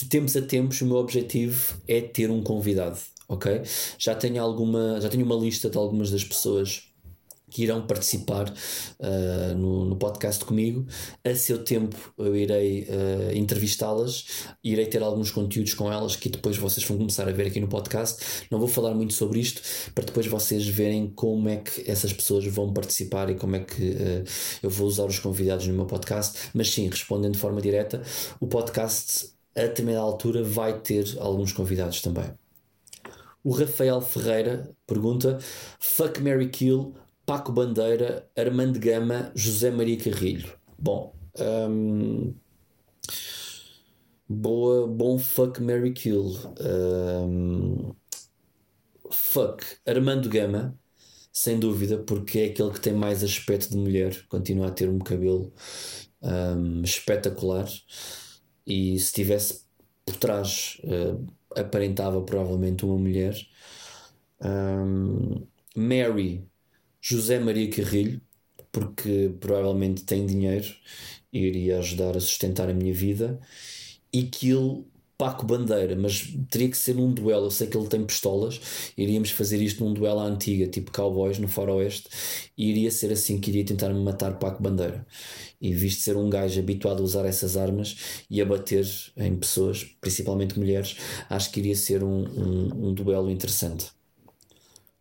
de 0.00 0.06
tempos 0.08 0.36
a 0.36 0.42
tempos 0.42 0.80
o 0.80 0.86
meu 0.86 0.96
objetivo 0.96 1.80
é 1.86 2.00
ter 2.00 2.30
um 2.30 2.42
convidado, 2.42 2.98
ok? 3.28 3.62
Já 3.98 4.14
tenho 4.16 4.42
alguma, 4.42 5.00
já 5.00 5.08
tenho 5.08 5.24
uma 5.24 5.36
lista 5.36 5.70
de 5.70 5.78
algumas 5.78 6.10
das 6.10 6.24
pessoas 6.24 6.93
que 7.54 7.62
irão 7.62 7.86
participar 7.86 8.50
uh, 8.50 9.54
no, 9.56 9.84
no, 9.84 9.94
podcast 9.94 10.44
comigo. 10.44 10.84
A 11.24 11.36
seu 11.36 11.62
tempo 11.62 11.96
eu 12.18 12.34
irei 12.34 12.82
uh, 12.82 13.32
entrevistá-las, 13.32 14.26
irei 14.62 14.86
ter 14.86 15.00
alguns 15.04 15.30
conteúdos 15.30 15.72
com 15.72 15.90
elas 15.90 16.16
que 16.16 16.28
depois 16.28 16.56
vocês 16.56 16.84
vão 16.84 16.98
começar 16.98 17.28
a 17.28 17.32
ver 17.32 17.46
aqui 17.46 17.60
no 17.60 17.68
podcast. 17.68 18.44
Não 18.50 18.58
vou 18.58 18.66
falar 18.66 18.92
muito 18.92 19.14
sobre 19.14 19.38
isto 19.38 19.62
para 19.94 20.04
depois 20.04 20.26
vocês 20.26 20.66
verem 20.66 21.06
como 21.14 21.48
é 21.48 21.58
que 21.58 21.88
essas 21.88 22.12
pessoas 22.12 22.44
vão 22.46 22.72
participar 22.72 23.30
e 23.30 23.36
como 23.36 23.54
é 23.54 23.60
que 23.60 23.82
uh, 23.90 24.24
eu 24.60 24.68
vou 24.68 24.88
usar 24.88 25.04
os 25.04 25.20
convidados 25.20 25.68
no 25.68 25.74
meu 25.74 25.86
podcast. 25.86 26.50
Mas 26.52 26.70
sim, 26.70 26.88
respondendo 26.88 27.34
de 27.34 27.38
forma 27.38 27.62
direta, 27.62 28.02
o 28.40 28.48
podcast 28.48 29.32
a 29.56 29.60
determinada 29.60 30.02
altura 30.02 30.42
vai 30.42 30.80
ter 30.80 31.16
alguns 31.20 31.52
convidados 31.52 32.02
também. 32.02 32.34
O 33.44 33.52
Rafael 33.52 34.00
Ferreira 34.00 34.74
pergunta: 34.88 35.38
Fuck 35.78 36.20
Mary 36.20 36.48
Kill 36.48 36.96
Paco 37.26 37.52
Bandeira, 37.52 38.28
Armando 38.36 38.78
Gama, 38.78 39.32
José 39.34 39.70
Maria 39.70 39.96
Carrilho. 39.96 40.52
Bom, 40.78 41.14
um, 41.38 42.34
boa, 44.28 44.86
bom 44.86 45.18
fuck 45.18 45.60
Mary 45.62 45.92
Kill. 45.92 46.36
Um, 46.60 47.94
fuck 49.10 49.64
Armando 49.86 50.28
Gama, 50.28 50.78
sem 51.32 51.58
dúvida, 51.58 51.98
porque 51.98 52.40
é 52.40 52.44
aquele 52.46 52.70
que 52.70 52.80
tem 52.80 52.92
mais 52.92 53.24
aspecto 53.24 53.70
de 53.70 53.76
mulher, 53.76 54.26
continua 54.28 54.68
a 54.68 54.70
ter 54.70 54.88
um 54.88 54.98
cabelo 54.98 55.52
um, 56.22 56.82
espetacular 56.82 57.68
e 58.66 58.98
se 58.98 59.12
tivesse 59.12 59.64
por 60.04 60.16
trás 60.16 60.80
uh, 60.84 61.26
aparentava 61.56 62.20
provavelmente 62.22 62.84
uma 62.84 62.98
mulher. 62.98 63.34
Um, 64.42 65.46
Mary 65.74 66.46
José 67.06 67.38
Maria 67.38 67.68
Carrilho, 67.68 68.18
porque 68.72 69.30
provavelmente 69.38 70.04
tem 70.04 70.24
dinheiro 70.24 70.74
e 71.30 71.38
iria 71.38 71.78
ajudar 71.78 72.16
a 72.16 72.20
sustentar 72.20 72.70
a 72.70 72.72
minha 72.72 72.94
vida, 72.94 73.38
e 74.10 74.22
Kill 74.22 74.86
Paco 75.18 75.44
Bandeira, 75.44 75.94
mas 75.94 76.34
teria 76.50 76.70
que 76.70 76.76
ser 76.78 76.94
num 76.94 77.12
duelo. 77.12 77.46
Eu 77.46 77.50
sei 77.50 77.66
que 77.66 77.76
ele 77.76 77.88
tem 77.88 78.02
pistolas, 78.06 78.58
iríamos 78.96 79.30
fazer 79.30 79.60
isto 79.60 79.84
num 79.84 79.92
duelo 79.92 80.20
à 80.20 80.24
antiga, 80.24 80.66
tipo 80.66 80.90
Cowboys 80.92 81.38
no 81.38 81.46
Faroeste, 81.46 82.08
e 82.56 82.70
iria 82.70 82.90
ser 82.90 83.12
assim 83.12 83.38
que 83.38 83.50
iria 83.50 83.66
tentar 83.66 83.92
matar 83.92 84.38
Paco 84.38 84.62
Bandeira. 84.62 85.06
E 85.60 85.74
visto 85.74 86.00
ser 86.00 86.16
um 86.16 86.30
gajo 86.30 86.58
habituado 86.58 87.00
a 87.02 87.04
usar 87.04 87.26
essas 87.26 87.54
armas 87.54 88.24
e 88.30 88.40
a 88.40 88.46
bater 88.46 88.86
em 89.18 89.36
pessoas, 89.36 89.84
principalmente 90.00 90.58
mulheres, 90.58 90.96
acho 91.28 91.50
que 91.52 91.60
iria 91.60 91.76
ser 91.76 92.02
um, 92.02 92.24
um, 92.24 92.88
um 92.88 92.94
duelo 92.94 93.30
interessante. 93.30 93.92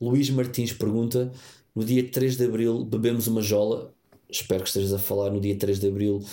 Luís 0.02 0.30
Martins 0.30 0.74
pergunta 0.74 1.32
no 1.76 1.84
dia 1.84 2.08
3 2.10 2.38
de 2.38 2.46
Abril 2.46 2.86
bebemos 2.86 3.28
uma 3.28 3.42
jola. 3.42 3.94
Espero 4.30 4.64
que 4.64 4.70
estejas 4.70 4.94
a 4.94 5.00
falar 5.00 5.30
no 5.30 5.40
dia 5.40 5.56
3 5.56 5.80
de 5.80 5.88
Abril 5.88 6.24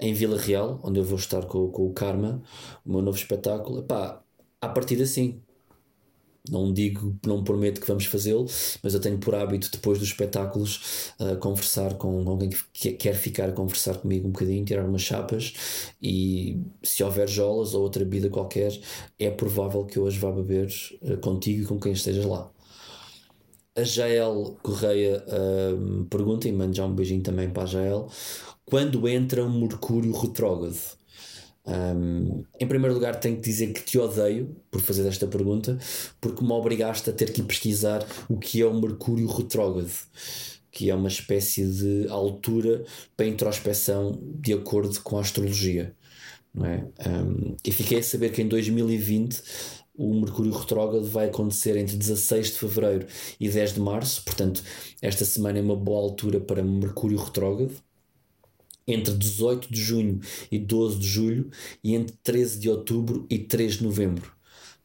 em 0.00 0.12
Vila 0.12 0.38
Real, 0.38 0.80
onde 0.82 0.98
eu 0.98 1.04
vou 1.04 1.18
estar 1.18 1.44
com, 1.46 1.68
com 1.68 1.86
o 1.86 1.92
Karma, 1.92 2.42
o 2.84 2.90
meu 2.90 3.02
novo 3.02 3.16
espetáculo. 3.16 3.80
Epá, 3.80 4.22
a 4.60 4.68
partir 4.68 5.00
assim. 5.02 5.40
Não 6.50 6.74
digo, 6.74 7.18
não 7.24 7.42
prometo 7.42 7.80
que 7.80 7.86
vamos 7.86 8.04
fazê-lo, 8.04 8.44
mas 8.82 8.92
eu 8.92 9.00
tenho 9.00 9.16
por 9.16 9.34
hábito, 9.34 9.70
depois 9.72 9.98
dos 9.98 10.08
espetáculos, 10.08 11.14
uh, 11.18 11.38
conversar 11.38 11.94
com 11.94 12.28
alguém 12.28 12.50
que 12.70 12.92
quer 12.92 13.14
ficar 13.14 13.48
a 13.48 13.52
conversar 13.52 13.96
comigo 13.96 14.28
um 14.28 14.30
bocadinho, 14.30 14.62
tirar 14.62 14.84
umas 14.84 15.00
chapas 15.00 15.54
e 16.02 16.60
se 16.82 17.02
houver 17.02 17.30
jolas 17.30 17.72
ou 17.72 17.82
outra 17.82 18.04
bebida 18.04 18.28
qualquer, 18.28 18.78
é 19.18 19.30
provável 19.30 19.86
que 19.86 19.96
eu 19.96 20.02
hoje 20.02 20.18
vá 20.18 20.30
beber 20.30 20.68
uh, 21.00 21.16
contigo 21.16 21.62
e 21.62 21.66
com 21.66 21.80
quem 21.80 21.92
estejas 21.92 22.26
lá. 22.26 22.53
A 23.76 23.82
Jael 23.82 24.56
Correia 24.62 25.24
uh, 25.26 26.04
pergunta, 26.04 26.48
e 26.48 26.52
mando 26.52 26.76
já 26.76 26.86
um 26.86 26.94
beijinho 26.94 27.22
também 27.22 27.50
para 27.50 27.64
a 27.64 27.66
Jael, 27.66 28.08
quando 28.64 29.08
entra 29.08 29.44
um 29.44 29.60
Mercúrio 29.60 30.12
retrógrado? 30.12 30.78
Um, 31.66 32.44
em 32.60 32.68
primeiro 32.68 32.94
lugar, 32.94 33.18
tenho 33.18 33.36
que 33.36 33.42
dizer 33.42 33.72
que 33.72 33.82
te 33.82 33.98
odeio 33.98 34.54
por 34.70 34.80
fazer 34.80 35.08
esta 35.08 35.26
pergunta, 35.26 35.76
porque 36.20 36.44
me 36.44 36.52
obrigaste 36.52 37.10
a 37.10 37.12
ter 37.12 37.32
que 37.32 37.42
pesquisar 37.42 38.06
o 38.28 38.38
que 38.38 38.62
é 38.62 38.66
o 38.66 38.78
Mercúrio 38.80 39.26
retrógrado, 39.26 39.90
que 40.70 40.88
é 40.88 40.94
uma 40.94 41.08
espécie 41.08 41.66
de 41.66 42.06
altura 42.08 42.84
para 43.16 43.26
introspeção 43.26 44.20
de 44.22 44.52
acordo 44.52 45.00
com 45.00 45.18
a 45.18 45.20
astrologia. 45.20 45.94
Não 46.54 46.66
é? 46.66 46.86
Um, 47.04 47.56
e 47.64 47.72
fiquei 47.72 47.98
a 47.98 48.02
saber 48.02 48.30
que 48.30 48.40
em 48.40 48.46
2020 48.46 49.42
o 49.96 50.12
Mercúrio 50.14 50.52
retrógrado 50.52 51.04
vai 51.04 51.26
acontecer 51.26 51.76
entre 51.76 51.96
16 51.96 52.52
de 52.52 52.58
fevereiro 52.58 53.06
e 53.38 53.48
10 53.48 53.74
de 53.74 53.80
março, 53.80 54.22
portanto, 54.24 54.62
esta 55.00 55.24
semana 55.24 55.58
é 55.58 55.62
uma 55.62 55.76
boa 55.76 56.00
altura 56.00 56.40
para 56.40 56.62
Mercúrio 56.62 57.18
retrógrado 57.18 57.74
entre 58.86 59.14
18 59.14 59.72
de 59.72 59.80
junho 59.80 60.20
e 60.50 60.58
12 60.58 60.98
de 60.98 61.06
julho 61.06 61.50
e 61.82 61.94
entre 61.94 62.16
13 62.22 62.58
de 62.58 62.68
outubro 62.68 63.26
e 63.30 63.38
3 63.38 63.78
de 63.78 63.84
novembro. 63.84 64.32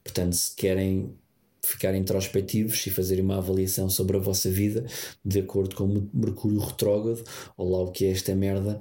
Portanto, 0.04 0.34
se 0.34 0.56
querem 0.56 1.14
ficar 1.62 1.94
introspectivos 1.94 2.86
e 2.88 2.90
fazerem 2.90 3.24
uma 3.24 3.38
avaliação 3.38 3.90
sobre 3.90 4.16
a 4.16 4.20
vossa 4.20 4.50
vida 4.50 4.86
de 5.24 5.40
acordo 5.40 5.76
com 5.76 5.84
o 5.84 6.10
Mercúrio 6.14 6.60
retrógrado 6.60 7.24
ou 7.58 7.72
lá 7.72 7.80
o 7.80 7.92
que 7.92 8.06
é 8.06 8.12
esta 8.12 8.34
merda, 8.34 8.80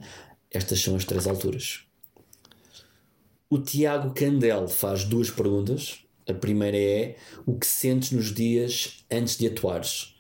estas 0.51 0.81
são 0.81 0.95
as 0.95 1.05
três 1.05 1.27
alturas. 1.27 1.81
O 3.51 3.59
Tiago 3.59 4.15
Candel 4.15 4.69
faz 4.69 5.05
duas 5.05 5.31
perguntas. 5.31 6.05
A 6.29 6.35
primeira 6.35 6.77
é: 6.77 7.17
o 7.47 7.59
que 7.59 7.67
sentes 7.67 8.13
nos 8.13 8.33
dias 8.33 9.05
antes 9.11 9.37
de 9.37 9.47
atuares? 9.47 10.15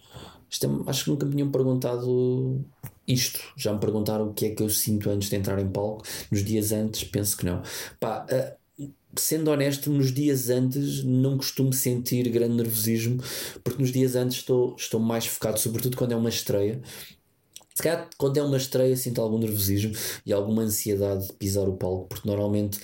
É, 0.63 0.91
acho 0.91 1.05
que 1.05 1.11
nunca 1.11 1.27
me 1.27 1.33
tinham 1.33 1.51
perguntado 1.51 2.65
isto. 3.07 3.41
Já 3.57 3.73
me 3.73 3.79
perguntaram 3.79 4.29
o 4.29 4.35
que 4.35 4.47
é 4.47 4.51
que 4.51 4.63
eu 4.63 4.71
sinto 4.71 5.11
antes 5.11 5.29
de 5.29 5.37
entrar 5.37 5.59
em 5.59 5.69
palco. 5.69 6.05
Nos 6.31 6.43
dias 6.43 6.73
antes, 6.73 7.05
penso 7.05 7.37
que 7.37 7.45
não. 7.45 7.63
Pá, 8.01 8.27
uh, 8.31 8.89
sendo 9.17 9.51
honesto, 9.51 9.91
nos 9.91 10.13
dias 10.13 10.49
antes 10.51 11.05
não 11.05 11.37
costumo 11.37 11.73
sentir 11.73 12.29
grande 12.31 12.55
nervosismo, 12.55 13.23
porque 13.63 13.83
nos 13.83 13.93
dias 13.93 14.15
antes 14.17 14.39
estou, 14.39 14.75
estou 14.77 15.01
mais 15.01 15.27
focado, 15.27 15.59
sobretudo 15.59 15.97
quando 15.97 16.13
é 16.13 16.17
uma 16.17 16.29
estreia. 16.29 16.81
Se 17.75 17.83
calhar, 17.83 18.09
quando 18.17 18.37
é 18.39 18.43
uma 18.43 18.57
estreia, 18.57 18.97
sinto 18.97 19.21
algum 19.21 19.39
nervosismo 19.39 19.93
e 20.27 20.33
alguma 20.33 20.63
ansiedade 20.63 21.29
de 21.29 21.33
pisar 21.35 21.69
o 21.69 21.77
palco, 21.77 22.09
porque 22.09 22.29
normalmente 22.29 22.81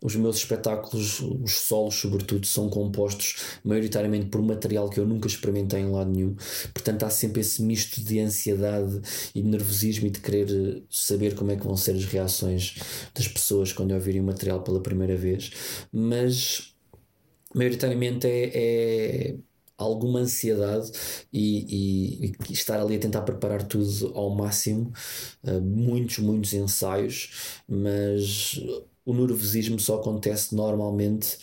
os 0.00 0.14
meus 0.14 0.36
espetáculos, 0.36 1.20
os 1.20 1.58
solos, 1.58 1.96
sobretudo, 1.96 2.46
são 2.46 2.68
compostos 2.68 3.58
maioritariamente 3.64 4.26
por 4.26 4.40
material 4.42 4.88
que 4.88 5.00
eu 5.00 5.06
nunca 5.06 5.26
experimentei 5.26 5.80
em 5.80 5.90
lado 5.90 6.10
nenhum. 6.10 6.36
Portanto, 6.72 7.02
há 7.04 7.10
sempre 7.10 7.40
esse 7.40 7.62
misto 7.62 8.00
de 8.00 8.20
ansiedade 8.20 9.00
e 9.34 9.42
de 9.42 9.48
nervosismo 9.48 10.06
e 10.06 10.10
de 10.10 10.20
querer 10.20 10.84
saber 10.88 11.34
como 11.34 11.50
é 11.50 11.56
que 11.56 11.64
vão 11.64 11.76
ser 11.76 11.96
as 11.96 12.04
reações 12.04 12.76
das 13.14 13.26
pessoas 13.26 13.72
quando 13.72 13.92
ouvirem 13.92 14.20
o 14.20 14.24
material 14.24 14.62
pela 14.62 14.80
primeira 14.80 15.16
vez. 15.16 15.50
Mas, 15.92 16.74
maioritariamente, 17.54 18.26
é, 18.26 18.50
é 18.54 19.36
alguma 19.76 20.20
ansiedade 20.20 20.90
e, 21.32 22.26
e, 22.26 22.32
e, 22.48 22.52
estar 22.52 22.80
ali 22.80 22.96
a 22.96 22.98
tentar 22.98 23.22
preparar 23.22 23.62
tudo 23.62 24.12
ao 24.14 24.30
máximo, 24.30 24.92
uh, 25.44 25.60
muitos, 25.60 26.18
muitos 26.18 26.52
ensaios, 26.52 27.60
mas 27.68 28.60
o 29.08 29.14
nervosismo 29.14 29.80
só 29.80 29.96
acontece 29.96 30.54
normalmente 30.54 31.38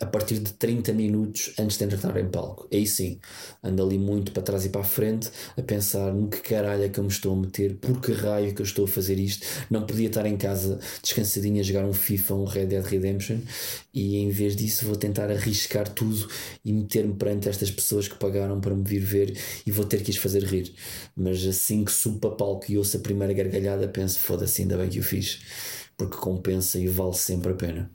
a 0.00 0.06
partir 0.06 0.38
de 0.38 0.52
30 0.52 0.92
minutos 0.92 1.52
antes 1.58 1.78
de 1.78 1.84
entrar 1.84 2.16
em 2.18 2.28
palco. 2.28 2.68
Aí 2.70 2.86
sim, 2.86 3.18
ando 3.62 3.82
ali 3.82 3.98
muito 3.98 4.32
para 4.32 4.42
trás 4.42 4.66
e 4.66 4.68
para 4.68 4.82
a 4.82 4.84
frente 4.84 5.30
a 5.56 5.62
pensar 5.62 6.12
no 6.12 6.28
que 6.28 6.40
caralho 6.40 6.84
é 6.84 6.88
que 6.90 6.98
eu 6.98 7.04
me 7.04 7.10
estou 7.10 7.32
a 7.34 7.36
meter, 7.36 7.76
por 7.76 8.00
que 8.00 8.12
raio 8.12 8.48
é 8.48 8.52
que 8.52 8.60
eu 8.60 8.64
estou 8.64 8.84
a 8.84 8.88
fazer 8.88 9.18
isto. 9.18 9.46
Não 9.70 9.86
podia 9.86 10.08
estar 10.08 10.26
em 10.26 10.36
casa 10.36 10.78
descansadinho 11.02 11.60
a 11.60 11.62
jogar 11.62 11.86
um 11.86 11.92
FIFA, 11.92 12.34
um 12.34 12.44
Red 12.44 12.66
Dead 12.66 12.84
Redemption 12.84 13.38
e 13.94 14.18
em 14.18 14.28
vez 14.28 14.54
disso 14.54 14.84
vou 14.84 14.96
tentar 14.96 15.30
arriscar 15.30 15.88
tudo 15.88 16.28
e 16.62 16.72
meter-me 16.72 17.14
perante 17.14 17.48
estas 17.48 17.70
pessoas 17.70 18.08
que 18.08 18.16
pagaram 18.16 18.60
para 18.60 18.74
me 18.74 18.84
vir 18.84 19.00
ver 19.00 19.38
e 19.66 19.70
vou 19.70 19.86
ter 19.86 20.02
que 20.02 20.10
as 20.10 20.16
fazer 20.18 20.44
rir. 20.44 20.74
Mas 21.16 21.46
assim 21.46 21.82
que 21.82 21.92
subo 21.92 22.18
para 22.18 22.36
palco 22.36 22.70
e 22.70 22.76
ouço 22.76 22.96
a 22.96 23.00
primeira 23.00 23.32
gargalhada, 23.32 23.88
penso: 23.88 24.18
foda-se, 24.18 24.62
ainda 24.62 24.76
bem 24.76 24.90
que 24.90 24.98
o 24.98 25.02
fiz 25.02 25.40
porque 26.00 26.16
compensa 26.16 26.78
e 26.78 26.88
vale 26.88 27.12
sempre 27.12 27.52
a 27.52 27.54
pena. 27.54 27.90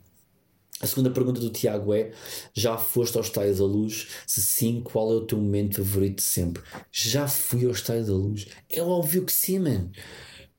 A 0.80 0.86
segunda 0.86 1.10
pergunta 1.10 1.40
do 1.40 1.50
Tiago 1.50 1.92
é: 1.92 2.12
já 2.54 2.76
foste 2.78 3.16
ao 3.16 3.22
Estádio 3.22 3.56
da 3.56 3.64
Luz? 3.64 4.08
Se 4.26 4.40
sim, 4.40 4.80
qual 4.84 5.10
é 5.10 5.14
o 5.16 5.26
teu 5.26 5.38
momento 5.38 5.76
favorito 5.76 6.18
de 6.18 6.22
sempre? 6.22 6.62
Já 6.92 7.26
fui 7.26 7.64
ao 7.64 7.72
Estádio 7.72 8.06
da 8.06 8.12
Luz? 8.12 8.46
É 8.68 8.80
óbvio 8.80 9.24
que 9.24 9.32
sim, 9.32 9.58
man. 9.58 9.90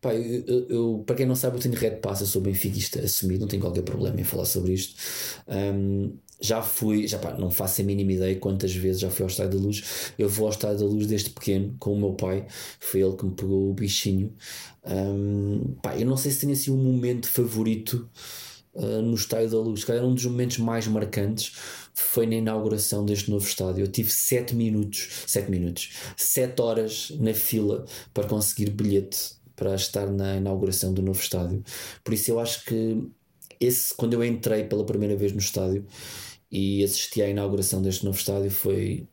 Pá, 0.01 0.13
eu, 0.13 0.67
eu, 0.69 1.03
para 1.05 1.15
quem 1.15 1.25
não 1.25 1.35
sabe, 1.35 1.57
eu 1.57 1.61
tenho 1.61 1.75
red 1.75 1.97
pass, 1.97 2.21
eu 2.21 2.27
sou 2.27 2.41
benfiquista 2.41 2.99
assumido, 2.99 3.41
não 3.41 3.47
tenho 3.47 3.61
qualquer 3.61 3.83
problema 3.83 4.19
em 4.19 4.23
falar 4.23 4.45
sobre 4.45 4.73
isto. 4.73 4.95
Um, 5.47 6.17
já 6.39 6.61
fui, 6.61 7.07
já 7.07 7.17
pá, 7.17 7.33
não 7.33 7.49
faço 7.49 7.81
a 7.81 7.83
mínima 7.83 8.11
ideia 8.13 8.35
quantas 8.39 8.73
vezes 8.73 9.01
já 9.01 9.09
fui 9.09 9.23
ao 9.23 9.29
Estádio 9.29 9.59
da 9.59 9.65
Luz. 9.65 10.11
Eu 10.17 10.29
vou 10.29 10.45
ao 10.45 10.51
Estádio 10.51 10.79
da 10.79 10.85
Luz 10.85 11.07
desde 11.07 11.29
pequeno 11.31 11.75
com 11.79 11.93
o 11.93 11.99
meu 11.99 12.13
pai, 12.13 12.45
foi 12.79 13.01
ele 13.01 13.15
que 13.15 13.25
me 13.25 13.31
pegou 13.31 13.69
o 13.69 13.73
bichinho. 13.73 14.33
Um, 14.85 15.75
pá, 15.81 15.97
eu 15.97 16.05
não 16.05 16.17
sei 16.17 16.31
se 16.31 16.41
tenho 16.41 16.53
assim 16.53 16.71
um 16.71 16.77
momento 16.77 17.27
favorito 17.27 18.09
uh, 18.73 19.01
no 19.01 19.15
Estádio 19.15 19.49
da 19.49 19.57
Luz, 19.57 19.83
calhar 19.83 20.05
um 20.05 20.13
dos 20.13 20.25
momentos 20.25 20.57
mais 20.59 20.87
marcantes 20.87 21.53
foi 21.99 22.27
na 22.27 22.35
inauguração 22.35 23.03
deste 23.03 23.31
novo 23.31 23.45
estádio. 23.45 23.83
Eu 23.83 23.91
tive 23.91 24.11
7 24.11 24.55
minutos, 24.55 25.23
7 25.25 25.49
minutos, 25.49 25.89
7 26.15 26.61
horas 26.61 27.11
na 27.19 27.33
fila 27.33 27.85
para 28.13 28.27
conseguir 28.27 28.69
bilhete 28.69 29.35
para 29.55 29.73
estar 29.73 30.05
na 30.05 30.35
inauguração 30.35 30.93
do 30.93 31.01
novo 31.01 31.19
estádio. 31.19 31.63
Por 32.03 32.13
isso 32.13 32.29
eu 32.29 32.39
acho 32.39 32.63
que 32.65 33.03
esse, 33.59 33.95
quando 33.95 34.13
eu 34.13 34.23
entrei 34.23 34.63
pela 34.65 34.85
primeira 34.85 35.15
vez 35.15 35.31
no 35.31 35.39
estádio, 35.39 35.87
e 36.51 36.83
assisti 36.83 37.21
à 37.21 37.29
inauguração 37.29 37.81
deste 37.81 38.05
novo 38.05 38.17
estádio 38.17 38.51
foi, 38.51 39.07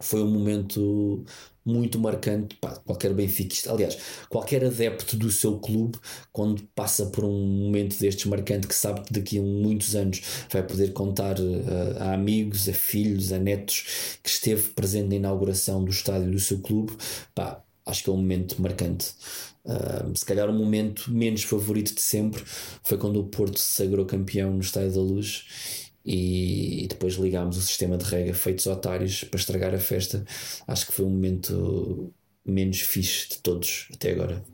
foi 0.00 0.22
um 0.22 0.30
momento 0.30 1.24
muito 1.64 1.98
marcante 1.98 2.56
para 2.56 2.76
qualquer 2.76 3.14
benfiquista, 3.14 3.72
aliás, 3.72 3.96
qualquer 4.28 4.64
adepto 4.64 5.16
do 5.16 5.30
seu 5.30 5.58
clube, 5.58 5.98
quando 6.30 6.62
passa 6.74 7.06
por 7.06 7.24
um 7.24 7.46
momento 7.46 7.98
destes 7.98 8.26
marcante, 8.26 8.66
que 8.66 8.74
sabe 8.74 9.00
que 9.02 9.12
daqui 9.12 9.38
a 9.38 9.42
muitos 9.42 9.94
anos 9.94 10.20
vai 10.50 10.62
poder 10.62 10.92
contar 10.92 11.38
uh, 11.40 11.96
a 12.00 12.12
amigos, 12.12 12.68
a 12.68 12.74
filhos, 12.74 13.32
a 13.32 13.38
netos 13.38 14.18
que 14.22 14.28
esteve 14.28 14.70
presente 14.70 15.08
na 15.08 15.16
inauguração 15.16 15.82
do 15.82 15.90
estádio 15.90 16.30
do 16.30 16.38
seu 16.38 16.58
clube, 16.60 16.92
pá, 17.34 17.62
acho 17.86 18.04
que 18.04 18.10
é 18.10 18.12
um 18.12 18.16
momento 18.16 18.60
marcante. 18.60 19.14
Uh, 19.64 20.14
se 20.14 20.26
calhar 20.26 20.50
o 20.50 20.52
momento 20.52 21.10
menos 21.10 21.42
favorito 21.42 21.94
de 21.94 22.00
sempre 22.02 22.42
foi 22.82 22.98
quando 22.98 23.18
o 23.18 23.24
Porto 23.24 23.58
se 23.58 23.82
sagrou 23.82 24.04
campeão 24.04 24.52
no 24.52 24.60
Estádio 24.60 24.92
da 24.92 25.00
Luz 25.00 25.46
e, 26.04 26.86
depois 26.88 27.14
ligámos 27.14 27.56
o 27.56 27.62
sistema 27.62 27.96
de 27.96 28.04
rega 28.04 28.34
feitos 28.34 28.66
otários 28.66 29.24
para 29.24 29.40
estragar 29.40 29.74
a 29.74 29.78
festa. 29.78 30.24
Acho 30.66 30.86
que 30.86 30.92
foi 30.92 31.04
um 31.04 31.10
momento 31.10 32.12
menos 32.44 32.80
fixe 32.80 33.30
de 33.30 33.38
todos 33.38 33.88
até 33.94 34.12
agora. 34.12 34.44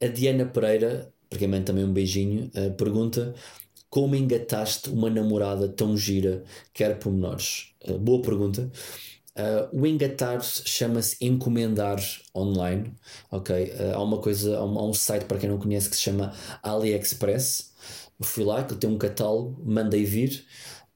A 0.00 0.06
Diana 0.06 0.46
Pereira, 0.46 1.12
para 1.28 1.38
quem 1.38 1.48
manda 1.48 1.64
também 1.64 1.84
um 1.84 1.92
beijinho, 1.92 2.50
uh, 2.54 2.72
pergunta 2.74 3.34
como 3.90 4.14
engataste 4.14 4.90
uma 4.90 5.10
namorada 5.10 5.68
tão 5.68 5.96
gira, 5.96 6.44
quer 6.72 6.98
por 6.98 7.12
menores? 7.12 7.74
Uh, 7.88 7.98
boa 7.98 8.22
pergunta. 8.22 8.70
Uh, 9.38 9.82
o 9.82 9.86
engatar 9.86 10.42
chama-se 10.42 11.16
encomendar 11.24 12.00
online, 12.34 12.92
ok? 13.30 13.72
Uh, 13.72 13.94
há 13.94 14.02
uma 14.02 14.18
coisa, 14.18 14.58
há 14.58 14.64
um, 14.64 14.78
há 14.78 14.84
um, 14.84 14.92
site 14.92 15.26
para 15.26 15.38
quem 15.38 15.48
não 15.48 15.58
conhece 15.58 15.88
que 15.88 15.94
se 15.94 16.02
chama 16.02 16.34
AliExpress, 16.62 17.67
fui 18.24 18.44
lá, 18.44 18.64
que 18.64 18.74
tem 18.74 18.90
um 18.90 18.98
catálogo, 18.98 19.62
mandei 19.64 20.04
vir. 20.04 20.44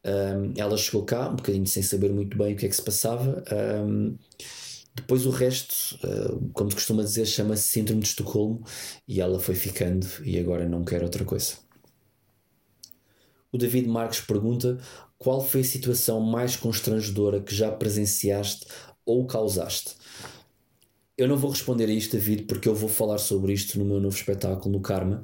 Um, 0.04 0.52
ela 0.56 0.76
chegou 0.76 1.04
cá, 1.04 1.28
um 1.28 1.36
bocadinho 1.36 1.66
sem 1.66 1.82
saber 1.82 2.12
muito 2.12 2.36
bem 2.36 2.54
o 2.54 2.56
que 2.56 2.66
é 2.66 2.68
que 2.68 2.76
se 2.76 2.82
passava. 2.82 3.42
Um, 3.84 4.18
depois 4.94 5.24
o 5.24 5.30
resto, 5.30 5.96
uh, 6.04 6.50
como 6.52 6.70
se 6.70 6.76
costuma 6.76 7.02
dizer, 7.02 7.26
chama-se 7.26 7.68
Síndrome 7.68 8.02
de 8.02 8.08
Estocolmo 8.08 8.64
e 9.08 9.20
ela 9.20 9.38
foi 9.38 9.54
ficando 9.54 10.06
e 10.22 10.38
agora 10.38 10.68
não 10.68 10.84
quer 10.84 11.02
outra 11.02 11.24
coisa. 11.24 11.54
O 13.50 13.58
David 13.58 13.86
Marques 13.88 14.20
pergunta 14.20 14.78
qual 15.18 15.40
foi 15.40 15.60
a 15.60 15.64
situação 15.64 16.20
mais 16.20 16.56
constrangedora 16.56 17.40
que 17.40 17.54
já 17.54 17.70
presenciaste 17.70 18.66
ou 19.06 19.24
causaste? 19.26 19.94
Eu 21.22 21.28
não 21.28 21.36
vou 21.36 21.50
responder 21.50 21.84
a 21.84 21.92
isto, 21.92 22.16
David, 22.16 22.44
porque 22.44 22.68
eu 22.68 22.74
vou 22.74 22.88
falar 22.88 23.18
sobre 23.18 23.52
isto 23.52 23.78
no 23.78 23.84
meu 23.84 24.00
novo 24.00 24.16
espetáculo, 24.16 24.72
no 24.72 24.80
Karma. 24.80 25.22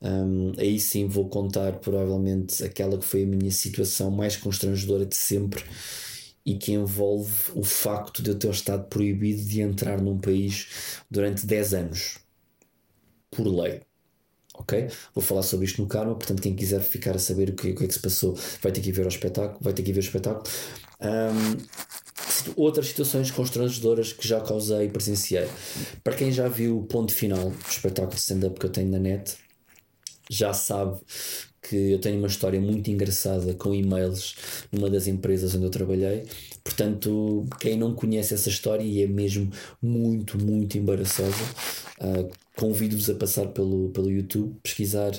Um, 0.00 0.52
aí 0.58 0.80
sim 0.80 1.06
vou 1.06 1.28
contar 1.28 1.80
provavelmente 1.80 2.64
aquela 2.64 2.98
que 2.98 3.04
foi 3.04 3.24
a 3.24 3.26
minha 3.26 3.50
situação 3.50 4.10
mais 4.10 4.36
constrangedora 4.36 5.06
de 5.06 5.16
sempre 5.16 5.62
e 6.44 6.54
que 6.56 6.72
envolve 6.72 7.52
o 7.54 7.62
facto 7.62 8.22
de 8.22 8.30
eu 8.30 8.38
ter 8.38 8.50
estado 8.50 8.84
proibido 8.88 9.42
de 9.42 9.60
entrar 9.60 10.00
num 10.00 10.18
país 10.18 11.02
durante 11.10 11.46
10 11.46 11.74
anos, 11.74 12.18
por 13.30 13.46
lei. 13.46 13.82
Ok? 14.54 14.88
Vou 15.14 15.22
falar 15.22 15.42
sobre 15.42 15.66
isto 15.66 15.82
no 15.82 15.88
Karma, 15.88 16.14
portanto, 16.14 16.40
quem 16.40 16.54
quiser 16.54 16.80
ficar 16.80 17.16
a 17.16 17.18
saber 17.18 17.50
o 17.50 17.54
que, 17.54 17.70
o 17.70 17.74
que 17.74 17.84
é 17.84 17.86
que 17.88 17.94
se 17.94 18.00
passou 18.00 18.34
vai 18.62 18.70
ter 18.70 18.80
que 18.80 18.92
ver 18.92 19.04
o 19.04 19.08
espetáculo. 19.08 19.58
Vai 19.60 19.72
ter 19.72 19.82
que 19.82 19.92
ver 19.92 20.00
o 20.00 20.04
espetáculo. 20.04 20.44
Um, 21.00 21.56
outras 22.56 22.88
situações 22.88 23.30
constrangedoras 23.30 24.12
que 24.12 24.26
já 24.26 24.40
causei 24.40 24.86
e 24.86 24.88
presenciei. 24.88 25.48
Para 26.02 26.14
quem 26.14 26.32
já 26.32 26.48
viu 26.48 26.78
o 26.78 26.84
ponto 26.84 27.12
final 27.12 27.50
do 27.50 27.68
espetáculo 27.68 28.14
de 28.14 28.20
stand-up 28.20 28.58
que 28.58 28.66
eu 28.66 28.70
tenho 28.70 28.90
na 28.90 28.98
net, 28.98 29.36
já 30.30 30.52
sabe 30.52 31.00
que 31.62 31.92
eu 31.92 31.98
tenho 31.98 32.18
uma 32.18 32.28
história 32.28 32.60
muito 32.60 32.90
engraçada 32.90 33.54
com 33.54 33.74
e-mails 33.74 34.34
numa 34.70 34.90
das 34.90 35.06
empresas 35.06 35.54
onde 35.54 35.64
eu 35.64 35.70
trabalhei. 35.70 36.24
Portanto, 36.62 37.46
quem 37.58 37.76
não 37.76 37.94
conhece 37.94 38.34
essa 38.34 38.48
história 38.48 38.82
e 38.82 39.02
é 39.02 39.06
mesmo 39.06 39.50
muito, 39.80 40.38
muito 40.42 40.76
embaraçosa, 40.76 41.44
uh, 42.00 42.30
convido-vos 42.56 43.08
a 43.08 43.14
passar 43.14 43.48
pelo, 43.48 43.90
pelo 43.90 44.10
YouTube, 44.10 44.56
pesquisar 44.62 45.12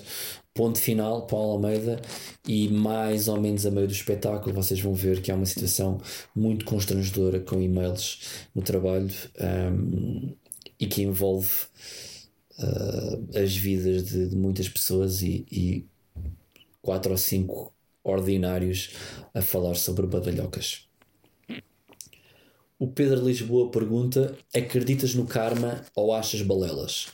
ponto 0.56 0.80
final, 0.80 1.28
Paulo 1.28 1.52
Almeida, 1.52 2.02
e 2.48 2.70
mais 2.70 3.28
ou 3.28 3.40
menos 3.40 3.66
a 3.66 3.72
meio 3.72 3.88
do 3.88 3.94
espetáculo 3.94 4.56
vocês 4.56 4.80
vão 4.80 4.94
ver 4.94 5.22
que 5.22 5.30
há 5.30 5.36
uma 5.36 5.46
situação 5.46 6.00
muito 6.34 6.64
constrangedora 6.64 7.42
com 7.42 7.62
e-mails 7.62 8.48
no 8.56 8.62
trabalho 8.62 9.14
um, 9.38 10.34
e 10.80 10.88
que 10.88 11.04
envolve 11.04 11.50
uh, 12.58 13.38
as 13.38 13.54
vidas 13.56 14.06
de, 14.06 14.30
de 14.30 14.36
muitas 14.38 14.70
pessoas 14.70 15.22
e, 15.22 15.46
e, 15.52 15.86
quatro 16.82 17.12
ou 17.12 17.18
cinco 17.18 17.74
ordinários 18.02 18.92
a 19.34 19.42
falar 19.42 19.76
sobre 19.76 20.08
badalhocas. 20.08 20.88
O 22.80 22.88
Pedro 22.88 23.26
Lisboa 23.26 23.72
pergunta: 23.72 24.38
acreditas 24.54 25.16
no 25.16 25.26
karma 25.26 25.84
ou 25.94 26.14
achas 26.14 26.42
balelas? 26.42 27.08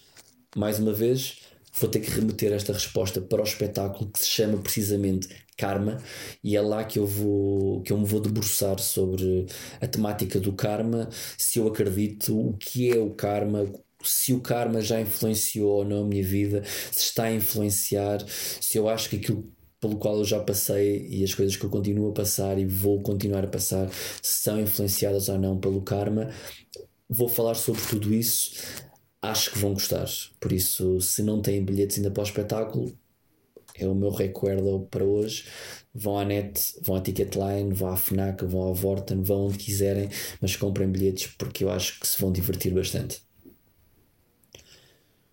Mais 0.55 0.77
uma 0.79 0.91
vez, 0.91 1.37
vou 1.73 1.89
ter 1.89 1.99
que 1.99 2.11
remeter 2.11 2.51
esta 2.53 2.73
resposta 2.73 3.21
para 3.21 3.41
o 3.41 3.45
espetáculo 3.45 4.09
que 4.11 4.19
se 4.19 4.29
chama 4.29 4.57
precisamente 4.57 5.27
Karma 5.61 6.01
e 6.43 6.55
é 6.55 6.61
lá 6.61 6.83
que 6.83 6.97
eu 6.97 7.05
vou 7.05 7.81
que 7.83 7.93
eu 7.93 7.97
me 7.97 8.05
vou 8.05 8.19
debruçar 8.19 8.79
sobre 8.79 9.45
a 9.79 9.87
temática 9.87 10.39
do 10.39 10.53
karma, 10.53 11.07
se 11.37 11.59
eu 11.59 11.67
acredito, 11.67 12.35
o 12.35 12.57
que 12.57 12.89
é 12.89 12.97
o 12.97 13.11
karma, 13.11 13.71
se 14.03 14.33
o 14.33 14.41
karma 14.41 14.81
já 14.81 14.99
influenciou 14.99 15.69
ou 15.69 15.85
não 15.85 16.01
a 16.03 16.07
minha 16.07 16.23
vida, 16.23 16.63
se 16.91 16.99
está 16.99 17.25
a 17.25 17.33
influenciar, 17.33 18.25
se 18.27 18.77
eu 18.77 18.89
acho 18.89 19.09
que 19.09 19.17
aquilo 19.17 19.47
pelo 19.79 19.97
qual 19.97 20.17
eu 20.17 20.25
já 20.25 20.39
passei 20.39 21.07
e 21.09 21.23
as 21.23 21.33
coisas 21.33 21.55
que 21.55 21.63
eu 21.65 21.69
continuo 21.69 22.09
a 22.09 22.13
passar 22.13 22.57
e 22.57 22.65
vou 22.65 23.01
continuar 23.01 23.43
a 23.43 23.47
passar 23.47 23.89
são 24.21 24.59
influenciadas 24.59 25.29
ou 25.29 25.37
não 25.39 25.59
pelo 25.59 25.81
karma. 25.81 26.29
Vou 27.09 27.27
falar 27.27 27.55
sobre 27.55 27.81
tudo 27.89 28.13
isso 28.13 28.53
acho 29.21 29.51
que 29.51 29.59
vão 29.59 29.73
gostar. 29.73 30.07
Por 30.39 30.51
isso, 30.51 30.99
se 31.01 31.21
não 31.21 31.41
têm 31.41 31.63
bilhetes 31.63 31.97
ainda 31.97 32.11
para 32.11 32.21
o 32.21 32.25
espetáculo, 32.25 32.97
é 33.75 33.87
o 33.87 33.95
meu 33.95 34.09
recuerdo 34.09 34.87
para 34.89 35.03
hoje. 35.03 35.45
Vão 35.93 36.17
à 36.17 36.25
net, 36.25 36.75
vão 36.81 36.95
à 36.95 37.01
Ticketline, 37.01 37.73
vão 37.73 37.89
à 37.89 37.97
FNAC, 37.97 38.45
vão 38.45 38.69
à 38.69 38.73
Vorten, 38.73 39.21
vão 39.21 39.47
onde 39.47 39.57
quiserem, 39.57 40.09
mas 40.41 40.55
comprem 40.55 40.89
bilhetes 40.89 41.27
porque 41.37 41.63
eu 41.63 41.69
acho 41.69 41.99
que 41.99 42.07
se 42.07 42.19
vão 42.19 42.31
divertir 42.31 42.73
bastante. 42.73 43.21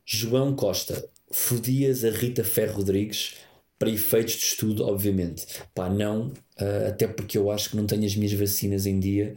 João 0.05 0.55
Costa, 0.57 1.09
fodias 1.31 2.05
a 2.05 2.11
Rita 2.11 2.43
Ferro 2.43 2.79
Rodrigues 2.79 3.35
para 3.79 3.91
efeitos 3.91 4.35
de 4.35 4.45
estudo, 4.45 4.85
obviamente. 4.87 5.47
Pá, 5.75 5.89
não, 5.89 6.29
uh, 6.29 6.89
até 6.89 7.07
porque 7.07 7.39
eu 7.39 7.51
acho 7.51 7.71
que 7.71 7.77
não 7.77 7.87
tenho 7.87 8.05
as 8.05 8.17
minhas 8.17 8.33
vacinas 8.33 8.87
em 8.87 8.99
dia 8.99 9.35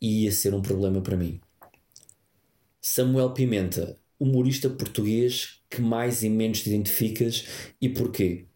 e 0.00 0.24
ia 0.24 0.32
ser 0.32 0.54
um 0.54 0.62
problema 0.62 1.00
para 1.02 1.16
mim. 1.16 1.40
Samuel 2.88 3.30
Pimenta, 3.30 3.98
humorista 4.18 4.70
português 4.70 5.60
que 5.68 5.80
mais 5.80 6.22
e 6.22 6.30
menos 6.30 6.62
te 6.62 6.70
identificas 6.70 7.44
e 7.80 7.88
porquê? 7.88 8.46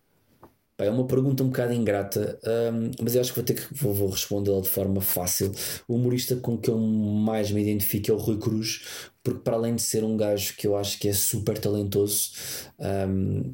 é 0.79 0.89
uma 0.89 1.07
pergunta 1.07 1.43
um 1.43 1.49
bocado 1.49 1.75
ingrata, 1.75 2.39
um, 2.73 2.91
mas 3.03 3.15
eu 3.15 3.21
acho 3.21 3.33
que 3.33 3.37
vou 3.37 3.45
ter 3.45 3.55
que 3.55 3.75
vou, 3.75 3.93
vou 3.93 4.09
respondê-la 4.09 4.63
de 4.63 4.69
forma 4.69 5.01
fácil. 5.03 5.53
O 5.87 5.97
humorista 5.97 6.37
com 6.37 6.57
que 6.57 6.71
eu 6.71 6.79
mais 6.79 7.51
me 7.51 7.61
identifico 7.61 8.11
é 8.11 8.15
o 8.15 8.17
Rui 8.17 8.39
Cruz, 8.39 9.11
porque 9.23 9.41
para 9.41 9.57
além 9.57 9.75
de 9.75 9.83
ser 9.83 10.05
um 10.05 10.17
gajo 10.17 10.57
que 10.57 10.67
eu 10.67 10.77
acho 10.77 10.99
que 10.99 11.09
é 11.09 11.13
super 11.13 11.59
talentoso, 11.59 12.31
um, 12.79 13.53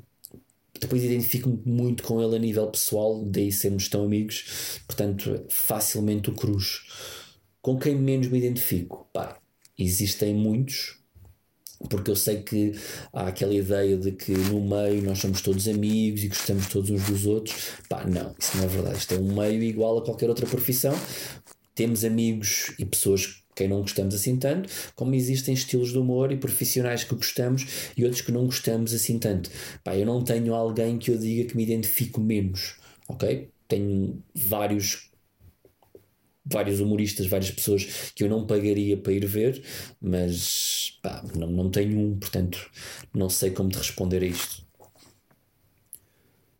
depois 0.78 1.02
identifico-me 1.02 1.58
muito 1.64 2.04
com 2.04 2.22
ele 2.22 2.36
a 2.36 2.38
nível 2.38 2.66
pessoal, 2.68 3.24
daí 3.24 3.50
sermos 3.50 3.88
tão 3.88 4.04
amigos, 4.04 4.82
portanto, 4.86 5.42
facilmente 5.48 6.30
o 6.30 6.34
Cruz. 6.34 6.82
Com 7.60 7.76
quem 7.78 7.96
menos 7.96 8.28
me 8.28 8.38
identifico? 8.38 9.08
Pá, 9.12 9.40
existem 9.78 10.34
muitos, 10.34 10.96
porque 11.90 12.10
eu 12.10 12.16
sei 12.16 12.42
que 12.42 12.72
há 13.12 13.28
aquela 13.28 13.54
ideia 13.54 13.96
de 13.96 14.12
que 14.12 14.32
no 14.32 14.60
meio 14.60 15.02
nós 15.02 15.18
somos 15.18 15.40
todos 15.40 15.68
amigos 15.68 16.24
e 16.24 16.28
gostamos 16.28 16.66
todos 16.68 16.90
uns 16.90 17.04
dos 17.06 17.26
outros. 17.26 17.54
Pá, 17.88 18.04
não, 18.04 18.34
isso 18.38 18.56
não 18.56 18.64
é 18.64 18.66
verdade. 18.66 18.98
Isto 18.98 19.14
é 19.14 19.18
um 19.18 19.34
meio 19.34 19.62
igual 19.62 19.98
a 19.98 20.02
qualquer 20.04 20.28
outra 20.28 20.46
profissão. 20.46 20.94
Temos 21.74 22.04
amigos 22.04 22.72
e 22.78 22.84
pessoas 22.86 23.42
quem 23.56 23.68
não 23.68 23.80
gostamos 23.80 24.14
assim 24.14 24.36
tanto, 24.36 24.68
como 24.94 25.14
existem 25.14 25.54
estilos 25.54 25.90
de 25.90 25.98
humor 25.98 26.30
e 26.30 26.36
profissionais 26.36 27.04
que 27.04 27.14
gostamos 27.14 27.66
e 27.96 28.04
outros 28.04 28.20
que 28.20 28.30
não 28.30 28.44
gostamos 28.44 28.92
assim 28.92 29.18
tanto. 29.18 29.50
Pá, 29.82 29.96
eu 29.96 30.04
não 30.04 30.22
tenho 30.22 30.54
alguém 30.54 30.98
que 30.98 31.10
eu 31.10 31.16
diga 31.16 31.48
que 31.48 31.56
me 31.56 31.62
identifico 31.62 32.20
menos, 32.20 32.74
ok? 33.08 33.48
Tenho 33.66 34.22
vários 34.34 35.10
vários 36.46 36.80
humoristas, 36.80 37.26
várias 37.26 37.50
pessoas 37.50 38.12
que 38.14 38.22
eu 38.22 38.28
não 38.28 38.46
pagaria 38.46 38.96
para 38.96 39.12
ir 39.12 39.26
ver, 39.26 39.62
mas 40.00 40.98
pá, 41.02 41.24
não, 41.34 41.48
não 41.48 41.70
tenho 41.70 41.98
um, 41.98 42.18
portanto 42.18 42.70
não 43.12 43.28
sei 43.28 43.50
como 43.50 43.68
te 43.68 43.78
responder 43.78 44.22
a 44.22 44.26
isto. 44.26 44.64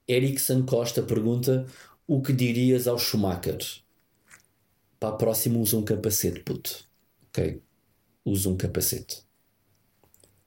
Erickson 0.08 0.64
Costa 0.64 1.02
pergunta: 1.02 1.66
o 2.06 2.20
que 2.20 2.32
dirias 2.32 2.86
ao 2.86 2.98
Schumacher? 2.98 3.58
Para 4.98 5.10
a 5.10 5.16
próxima 5.16 5.58
usa 5.58 5.76
um 5.76 5.84
capacete, 5.84 6.40
puto. 6.40 6.84
Ok? 7.28 7.62
Usa 8.24 8.48
um 8.48 8.56
capacete. 8.56 9.24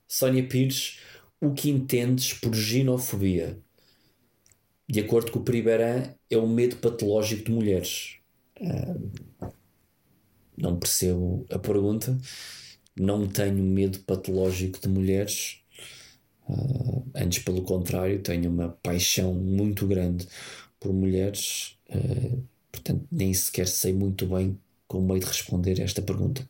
Sónia 0.08 0.48
Pires, 0.48 1.00
o 1.40 1.54
que 1.54 1.70
entendes 1.70 2.34
por 2.34 2.54
ginofobia? 2.54 3.60
De 4.88 5.00
acordo 5.00 5.32
com 5.32 5.40
o 5.40 5.44
Priberan, 5.44 6.16
é 6.30 6.38
o 6.38 6.48
medo 6.48 6.78
patológico 6.78 7.44
de 7.44 7.52
mulheres. 7.52 8.19
Não 10.58 10.78
percebo 10.78 11.46
a 11.50 11.58
pergunta. 11.58 12.18
Não 12.96 13.28
tenho 13.28 13.64
medo 13.64 14.00
patológico 14.00 14.80
de 14.80 14.90
mulheres. 14.90 15.62
Uh, 16.48 17.06
antes, 17.16 17.40
pelo 17.40 17.62
contrário, 17.62 18.22
tenho 18.22 18.50
uma 18.50 18.70
paixão 18.84 19.34
muito 19.34 19.88
grande 19.88 20.28
por 20.80 20.92
mulheres. 20.92 21.78
Uh, 21.90 22.44
portanto, 22.72 23.08
nem 23.12 23.34
sequer 23.34 23.68
sei 23.68 23.94
muito 23.94 24.26
bem 24.28 24.60
como 24.88 25.08
meio 25.08 25.20
de 25.22 25.28
responder 25.28 25.80
a 25.80 25.84
esta 25.84 26.02
pergunta. 26.02 26.48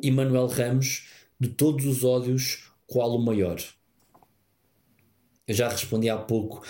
E 0.00 0.10
Manuel 0.10 0.46
Ramos, 0.46 1.08
de 1.40 1.48
todos 1.48 1.86
os 1.86 2.04
ódios, 2.04 2.70
qual 2.86 3.16
o 3.16 3.24
maior? 3.24 3.60
Eu 5.48 5.54
já 5.54 5.68
respondi 5.68 6.08
há 6.08 6.16
pouco 6.16 6.64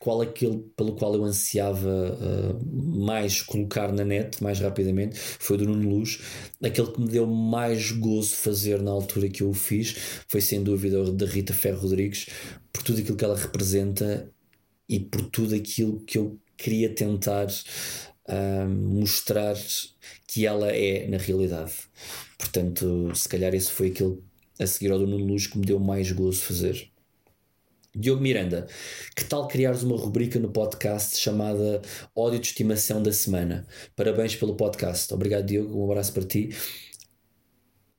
qual 0.00 0.20
aquele 0.20 0.58
pelo 0.76 0.94
qual 0.94 1.14
eu 1.14 1.24
ansiava 1.24 1.88
uh, 1.88 2.98
mais 3.06 3.42
colocar 3.42 3.92
na 3.92 4.04
net 4.04 4.42
mais 4.42 4.60
rapidamente 4.60 5.18
foi 5.18 5.56
do 5.56 5.66
Nuno 5.66 5.88
Luz. 5.88 6.20
Aquele 6.62 6.92
que 6.92 7.00
me 7.00 7.08
deu 7.08 7.26
mais 7.26 7.90
gozo 7.92 8.34
fazer 8.36 8.82
na 8.82 8.90
altura 8.90 9.28
que 9.28 9.42
eu 9.42 9.50
o 9.50 9.54
fiz 9.54 9.96
foi 10.28 10.40
sem 10.40 10.62
dúvida 10.62 11.00
o 11.00 11.12
da 11.12 11.26
Rita 11.26 11.52
Ferro 11.52 11.80
Rodrigues, 11.80 12.26
por 12.72 12.82
tudo 12.82 13.00
aquilo 13.00 13.16
que 13.16 13.24
ela 13.24 13.36
representa 13.36 14.30
e 14.88 15.00
por 15.00 15.22
tudo 15.30 15.54
aquilo 15.54 16.00
que 16.00 16.18
eu 16.18 16.38
queria 16.56 16.94
tentar 16.94 17.46
uh, 17.48 18.68
mostrar 18.68 19.56
que 20.26 20.46
ela 20.46 20.68
é 20.68 21.06
na 21.08 21.18
realidade. 21.18 21.72
Portanto, 22.38 23.12
se 23.14 23.28
calhar 23.28 23.54
esse 23.54 23.70
foi 23.70 23.88
aquele 23.88 24.18
a 24.58 24.66
seguir 24.66 24.90
ao 24.90 24.98
do 24.98 25.06
Nuno 25.06 25.26
Luz 25.26 25.46
que 25.46 25.58
me 25.58 25.66
deu 25.66 25.78
mais 25.78 26.10
gozo 26.12 26.40
fazer. 26.40 26.90
Diogo 27.98 28.20
Miranda, 28.20 28.66
que 29.14 29.24
tal 29.24 29.48
criares 29.48 29.82
uma 29.82 29.96
rubrica 29.96 30.38
no 30.38 30.50
podcast 30.50 31.18
chamada 31.18 31.80
Ódio 32.14 32.38
de 32.38 32.48
Estimação 32.48 33.02
da 33.02 33.10
Semana? 33.10 33.66
Parabéns 33.96 34.36
pelo 34.36 34.54
podcast. 34.54 35.12
Obrigado, 35.14 35.46
Diogo. 35.46 35.80
Um 35.80 35.90
abraço 35.90 36.12
para 36.12 36.24
ti. 36.24 36.50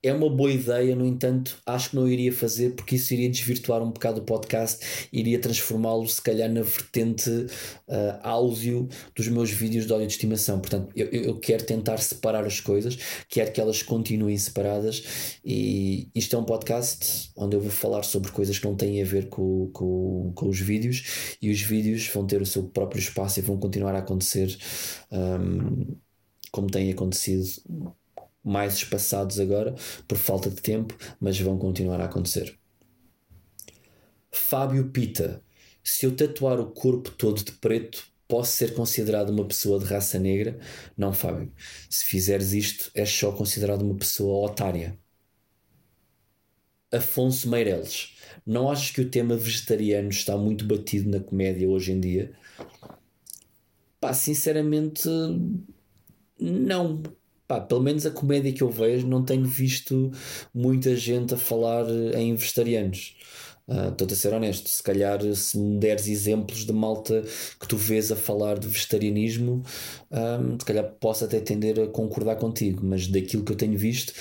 É 0.04 0.14
uma 0.14 0.30
boa 0.30 0.52
ideia, 0.52 0.96
no 0.96 1.06
entanto, 1.06 1.58
acho 1.66 1.90
que 1.90 1.96
não 1.96 2.08
iria 2.08 2.32
fazer 2.32 2.76
porque 2.76 2.96
isso 2.96 3.14
iria 3.14 3.30
desvirtuar 3.30 3.82
um 3.82 3.92
bocado 3.92 4.22
o 4.22 4.24
podcast, 4.24 5.10
iria 5.12 5.40
transformá-lo, 5.40 6.08
se 6.08 6.22
calhar, 6.22 6.50
na 6.52 6.62
vertente 6.62 7.30
uh, 7.30 8.20
áudio 8.22 8.88
dos 9.16 9.28
meus 9.28 9.50
vídeos 9.50 9.88
de 9.88 9.92
áudio 9.92 10.08
de 10.08 10.14
estimação. 10.14 10.60
Portanto, 10.60 10.92
eu, 10.96 11.08
eu 11.08 11.40
quero 11.40 11.66
tentar 11.66 11.98
separar 11.98 12.46
as 12.46 12.60
coisas, 12.60 12.98
quero 13.28 13.52
que 13.52 13.60
elas 13.60 13.82
continuem 13.82 14.38
separadas. 14.38 15.38
E 15.44 16.10
isto 16.14 16.36
é 16.36 16.40
um 16.40 16.46
podcast 16.46 17.32
onde 17.36 17.56
eu 17.56 17.62
vou 17.62 17.72
falar 17.72 18.04
sobre 18.04 18.32
coisas 18.32 18.60
que 18.60 18.66
não 18.66 18.76
têm 18.76 19.02
a 19.02 19.06
ver 19.06 19.30
com, 19.30 19.70
com, 19.74 20.32
com 20.36 20.50
os 20.50 20.60
vídeos, 20.60 21.38
e 21.42 21.50
os 21.50 21.62
vídeos 21.62 22.08
vão 22.08 22.26
ter 22.26 22.42
o 22.42 22.46
seu 22.46 22.64
próprio 22.64 23.00
espaço 23.00 23.40
e 23.40 23.42
vão 23.42 23.58
continuar 23.58 23.96
a 23.96 24.00
acontecer. 24.00 24.56
Um, 25.12 25.98
como 26.52 26.68
tem 26.72 26.92
acontecido 26.92 27.46
mais 28.48 28.76
espaçados 28.76 29.40
agora 29.40 29.76
por 30.08 30.18
falta 30.18 30.50
de 30.50 30.62
tempo, 30.62 30.96
mas 31.20 31.40
vão 31.40 31.58
continuar 31.58 32.00
a 32.02 32.06
acontecer. 32.06 32.58
Fábio 34.32 34.90
Pita. 34.90 35.42
Se 35.84 36.06
eu 36.06 36.16
tatuar 36.16 36.60
o 36.60 36.72
corpo 36.72 37.12
todo 37.12 37.44
de 37.44 37.52
preto, 37.54 38.06
posso 38.28 38.52
ser 38.52 38.74
considerado 38.74 39.30
uma 39.30 39.46
pessoa 39.46 39.80
de 39.80 39.86
raça 39.86 40.20
negra? 40.20 40.60
Não, 40.98 41.14
Fábio. 41.14 41.52
Se 41.90 42.06
fizeres 42.06 42.54
isto, 42.54 42.92
és 42.94 43.10
só 43.10 43.32
considerado 43.32 43.84
uma 43.84 43.96
pessoa 43.96 44.46
otária. 44.46 44.98
Afonso 46.92 47.50
Meireles. 47.50 48.16
Não 48.46 48.70
achas 48.70 48.92
que 48.92 49.02
o 49.02 49.10
tema 49.10 49.36
vegetariano 49.36 50.10
está 50.10 50.38
muito 50.38 50.66
batido 50.66 51.10
na 51.10 51.20
comédia 51.20 51.68
hoje 51.68 51.92
em 51.92 52.00
dia? 52.00 52.34
Pá, 54.00 54.14
sinceramente, 54.14 55.10
não. 56.40 57.02
Pá, 57.48 57.62
pelo 57.62 57.82
menos 57.82 58.06
a 58.06 58.12
comédia 58.12 58.52
que 58.52 58.62
eu 58.62 58.70
vejo, 58.70 59.08
não 59.08 59.24
tenho 59.24 59.46
visto 59.46 60.12
muita 60.54 60.96
gente 60.98 61.34
a 61.34 61.38
falar 61.38 61.86
em 62.16 62.36
vegetarianos. 62.36 63.16
Estou 63.92 64.08
uh, 64.08 64.12
a 64.12 64.16
ser 64.16 64.34
honesto, 64.34 64.70
se 64.70 64.82
calhar 64.82 65.22
se 65.34 65.58
me 65.58 65.78
deres 65.78 66.08
exemplos 66.08 66.66
de 66.66 66.72
malta 66.72 67.22
que 67.60 67.68
tu 67.68 67.76
vês 67.78 68.12
a 68.12 68.16
falar 68.16 68.58
de 68.60 68.68
vegetarianismo, 68.68 69.64
um, 70.10 70.58
se 70.60 70.66
calhar 70.66 70.90
posso 71.00 71.26
até 71.26 71.40
tender 71.42 71.80
a 71.80 71.88
concordar 71.88 72.38
contigo, 72.38 72.82
mas 72.86 73.08
daquilo 73.08 73.44
que 73.44 73.52
eu 73.52 73.58
tenho 73.58 73.78
visto, 73.78 74.14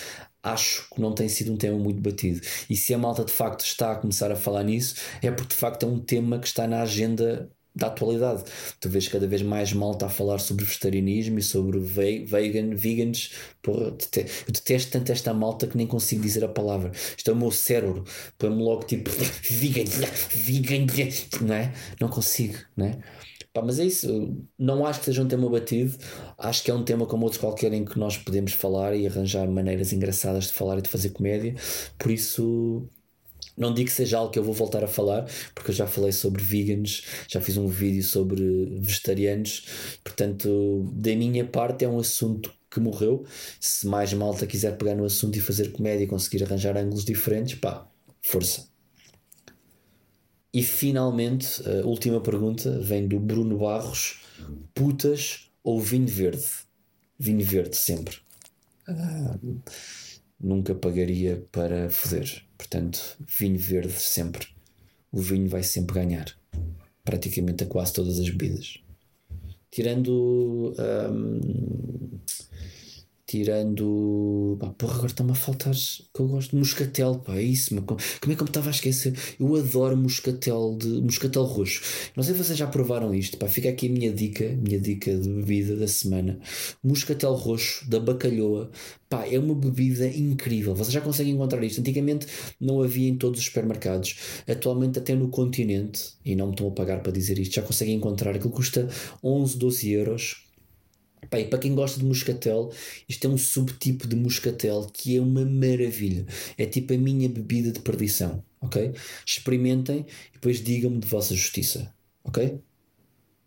acho 0.42 0.88
que 0.90 1.00
não 1.00 1.12
tem 1.12 1.28
sido 1.28 1.52
um 1.52 1.56
tema 1.56 1.78
muito 1.78 2.00
batido. 2.00 2.40
E 2.70 2.76
se 2.76 2.94
a 2.94 2.98
malta 2.98 3.24
de 3.24 3.32
facto 3.32 3.64
está 3.64 3.92
a 3.92 3.96
começar 3.96 4.30
a 4.32 4.36
falar 4.36 4.62
nisso, 4.64 4.96
é 5.22 5.30
porque 5.30 5.54
de 5.54 5.60
facto 5.60 5.84
é 5.84 5.88
um 5.88 5.98
tema 6.00 6.38
que 6.38 6.46
está 6.46 6.66
na 6.66 6.82
agenda 6.82 7.50
da 7.76 7.88
atualidade. 7.88 8.44
Tu 8.80 8.88
vês 8.88 9.06
cada 9.06 9.26
vez 9.26 9.42
mais 9.42 9.72
malta 9.72 10.06
a 10.06 10.08
falar 10.08 10.38
sobre 10.38 10.64
vegetarianismo 10.64 11.38
e 11.38 11.42
sobre 11.42 11.78
vegan, 11.78 12.74
vegans. 12.74 13.30
Porra, 13.62 13.86
eu 13.86 14.52
detesto 14.52 14.92
tanto 14.92 15.12
esta 15.12 15.34
malta 15.34 15.66
que 15.66 15.76
nem 15.76 15.86
consigo 15.86 16.22
dizer 16.22 16.42
a 16.42 16.48
palavra. 16.48 16.90
Isto 17.16 17.30
é 17.30 17.34
o 17.34 17.36
meu 17.36 17.50
cérebro. 17.50 18.04
Põe-me 18.38 18.62
logo 18.62 18.84
tipo 18.84 19.10
vegan, 19.50 19.84
vegan, 20.34 20.86
não 21.42 21.54
é? 21.54 21.72
Não 22.00 22.08
consigo, 22.08 22.56
não 22.74 22.86
é? 22.86 22.98
Pá, 23.52 23.62
mas 23.62 23.78
é 23.78 23.86
isso, 23.86 24.36
não 24.58 24.84
acho 24.84 24.98
que 24.98 25.06
seja 25.06 25.22
um 25.22 25.28
tema 25.28 25.48
batido, 25.48 25.96
acho 26.36 26.62
que 26.62 26.70
é 26.70 26.74
um 26.74 26.84
tema 26.84 27.06
como 27.06 27.24
outros 27.24 27.40
qualquer 27.40 27.72
em 27.72 27.86
que 27.86 27.98
nós 27.98 28.18
podemos 28.18 28.52
falar 28.52 28.94
e 28.94 29.06
arranjar 29.06 29.48
maneiras 29.48 29.94
engraçadas 29.94 30.48
de 30.48 30.52
falar 30.52 30.76
e 30.78 30.82
de 30.82 30.90
fazer 30.90 31.08
comédia, 31.08 31.54
por 31.98 32.10
isso 32.10 32.86
não 33.56 33.72
digo 33.72 33.88
que 33.88 33.94
seja 33.94 34.18
algo 34.18 34.30
que 34.30 34.38
eu 34.38 34.44
vou 34.44 34.54
voltar 34.54 34.84
a 34.84 34.88
falar, 34.88 35.26
porque 35.54 35.70
eu 35.70 35.74
já 35.74 35.86
falei 35.86 36.12
sobre 36.12 36.42
vegans, 36.42 37.02
já 37.28 37.40
fiz 37.40 37.56
um 37.56 37.66
vídeo 37.66 38.02
sobre 38.02 38.78
vegetarianos, 38.80 39.66
portanto, 40.04 40.90
da 40.92 41.14
minha 41.14 41.44
parte 41.44 41.84
é 41.84 41.88
um 41.88 41.98
assunto 41.98 42.52
que 42.70 42.80
morreu. 42.80 43.24
Se 43.58 43.86
mais 43.86 44.12
malta 44.12 44.46
quiser 44.46 44.76
pegar 44.76 44.94
no 44.94 45.04
assunto 45.04 45.36
e 45.36 45.40
fazer 45.40 45.72
comédia 45.72 46.04
e 46.04 46.06
conseguir 46.06 46.44
arranjar 46.44 46.76
ângulos 46.76 47.04
diferentes, 47.04 47.54
pá, 47.54 47.88
força. 48.22 48.68
E 50.52 50.62
finalmente, 50.62 51.62
a 51.68 51.86
última 51.86 52.20
pergunta 52.20 52.78
vem 52.80 53.06
do 53.06 53.18
Bruno 53.18 53.58
Barros: 53.58 54.22
putas 54.74 55.50
ou 55.62 55.80
vinho 55.80 56.06
verde? 56.06 56.46
Vinho 57.18 57.44
verde, 57.44 57.76
sempre. 57.76 58.16
Ah, 58.88 59.38
nunca 60.40 60.74
pagaria 60.74 61.44
para 61.50 61.88
foder. 61.90 62.42
Portanto, 62.56 63.16
vinho 63.20 63.58
verde 63.58 63.92
sempre. 63.92 64.46
O 65.10 65.20
vinho 65.20 65.48
vai 65.48 65.62
sempre 65.62 65.94
ganhar. 65.94 66.26
Praticamente 67.04 67.64
a 67.64 67.66
quase 67.66 67.92
todas 67.92 68.18
as 68.18 68.28
bebidas. 68.28 68.80
Tirando. 69.70 70.74
Um, 70.78 72.18
tirando. 73.26 74.56
Pá, 74.60 74.68
porra, 74.68 74.94
agora 74.94 75.06
está-me 75.08 75.32
a 75.32 75.34
faltar. 75.34 75.74
Que 75.74 76.20
eu 76.20 76.28
gosto 76.28 76.50
de 76.50 76.56
moscatel, 76.56 77.16
pá, 77.16 77.36
é 77.36 77.42
isso. 77.42 77.74
Como 77.82 77.98
é 77.98 78.34
que 78.34 78.42
eu 78.42 78.44
me 78.44 78.50
estava 78.50 78.68
a 78.68 78.70
esquecer? 78.70 79.18
Eu 79.38 79.54
adoro 79.56 79.96
moscatel, 79.96 80.76
de, 80.78 80.88
moscatel 81.02 81.42
roxo. 81.42 81.82
Não 82.14 82.22
sei 82.22 82.34
se 82.34 82.44
vocês 82.44 82.56
já 82.58 82.66
provaram 82.66 83.14
isto, 83.14 83.36
pá. 83.36 83.48
Fica 83.48 83.68
aqui 83.68 83.88
a 83.88 83.90
minha 83.90 84.12
dica, 84.12 84.48
minha 84.48 84.78
dica 84.80 85.14
de 85.16 85.28
bebida 85.28 85.76
da 85.76 85.88
semana. 85.88 86.38
Moscatel 86.82 87.34
roxo 87.34 87.88
da 87.90 87.98
bacalhoa. 87.98 88.70
Pá, 89.08 89.26
é 89.26 89.38
uma 89.38 89.54
bebida 89.54 90.06
incrível. 90.08 90.74
Vocês 90.74 90.92
já 90.92 91.00
conseguem 91.00 91.34
encontrar 91.34 91.62
isto. 91.64 91.80
Antigamente 91.80 92.26
não 92.60 92.82
havia 92.82 93.08
em 93.08 93.16
todos 93.16 93.40
os 93.40 93.46
supermercados. 93.46 94.16
Atualmente, 94.48 94.98
até 94.98 95.14
no 95.14 95.28
continente, 95.28 96.14
e 96.24 96.34
não 96.36 96.46
me 96.46 96.52
estão 96.52 96.68
a 96.68 96.70
pagar 96.70 97.02
para 97.02 97.12
dizer 97.12 97.38
isto, 97.38 97.54
já 97.54 97.62
conseguem 97.62 97.96
encontrar. 97.96 98.34
Aquilo 98.34 98.50
custa 98.50 98.88
11, 99.22 99.58
12 99.58 99.90
euros 99.92 100.45
Pá, 101.30 101.42
para 101.44 101.58
quem 101.58 101.74
gosta 101.74 101.98
de 101.98 102.04
moscatel, 102.04 102.70
isto 103.08 103.26
é 103.26 103.30
um 103.30 103.38
subtipo 103.38 104.06
de 104.06 104.14
moscatel 104.16 104.86
que 104.92 105.16
é 105.16 105.20
uma 105.20 105.44
maravilha. 105.44 106.26
É 106.56 106.66
tipo 106.66 106.92
a 106.94 106.98
minha 106.98 107.28
bebida 107.28 107.72
de 107.72 107.80
perdição, 107.80 108.44
ok? 108.60 108.92
Experimentem 109.26 110.06
e 110.30 110.32
depois 110.34 110.62
digam-me 110.62 110.98
de 111.00 111.06
vossa 111.06 111.34
justiça, 111.34 111.92
ok? 112.24 112.60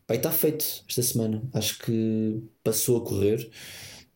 Pá, 0.07 0.15
está 0.15 0.31
feito 0.31 0.65
esta 0.87 1.03
semana. 1.03 1.43
Acho 1.53 1.79
que 1.79 2.41
passou 2.63 2.97
a 2.97 3.05
correr. 3.05 3.49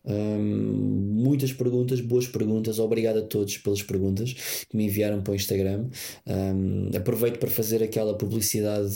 Um, 0.05 1.13
muitas 1.13 1.53
perguntas, 1.53 2.01
boas 2.01 2.27
perguntas. 2.27 2.79
Obrigado 2.79 3.19
a 3.19 3.21
todos 3.21 3.57
pelas 3.57 3.81
perguntas 3.81 4.33
que 4.69 4.75
me 4.75 4.85
enviaram 4.85 5.21
para 5.21 5.31
o 5.31 5.35
Instagram. 5.35 5.87
Um, 6.27 6.89
aproveito 6.95 7.39
para 7.39 7.49
fazer 7.49 7.81
aquela 7.81 8.17
publicidade 8.17 8.93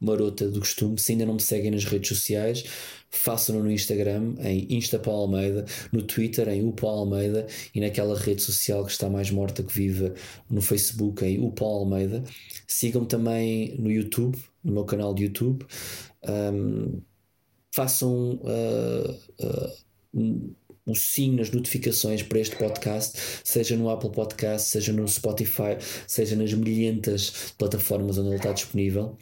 marota 0.00 0.48
do 0.48 0.60
costume. 0.60 0.98
Se 0.98 1.12
ainda 1.12 1.26
não 1.26 1.34
me 1.34 1.42
seguem 1.42 1.70
nas 1.70 1.84
redes 1.84 2.08
sociais, 2.08 2.64
façam-no 3.10 3.62
no 3.62 3.70
Instagram, 3.70 4.34
em 4.40 4.66
Insta 4.76 5.00
Almeida, 5.06 5.64
no 5.92 6.02
Twitter, 6.02 6.48
em 6.48 6.66
Upa 6.66 6.86
Almeida 6.86 7.46
e 7.74 7.80
naquela 7.80 8.18
rede 8.18 8.42
social 8.42 8.84
que 8.84 8.92
está 8.92 9.08
mais 9.08 9.30
morta 9.30 9.62
que 9.62 9.72
viva, 9.72 10.14
no 10.48 10.62
Facebook, 10.62 11.24
em 11.24 11.38
Upa 11.44 11.64
Almeida. 11.64 12.22
Sigam 12.66 13.04
também 13.04 13.74
no 13.78 13.90
YouTube, 13.90 14.38
no 14.64 14.72
meu 14.72 14.84
canal 14.84 15.14
de 15.14 15.24
YouTube. 15.24 15.66
Um, 16.26 17.00
façam. 17.70 18.40
Uh, 18.42 19.44
uh, 19.44 19.85
o 20.86 20.94
sim 20.94 21.34
nas 21.34 21.50
notificações 21.50 22.22
para 22.22 22.38
este 22.38 22.56
podcast, 22.56 23.18
seja 23.42 23.76
no 23.76 23.90
Apple 23.90 24.10
Podcast, 24.12 24.68
seja 24.68 24.92
no 24.92 25.06
Spotify, 25.08 25.76
seja 26.06 26.36
nas 26.36 26.52
milhentas 26.54 27.52
plataformas 27.58 28.18
onde 28.18 28.28
ele 28.28 28.36
está 28.36 28.52
disponível. 28.52 29.16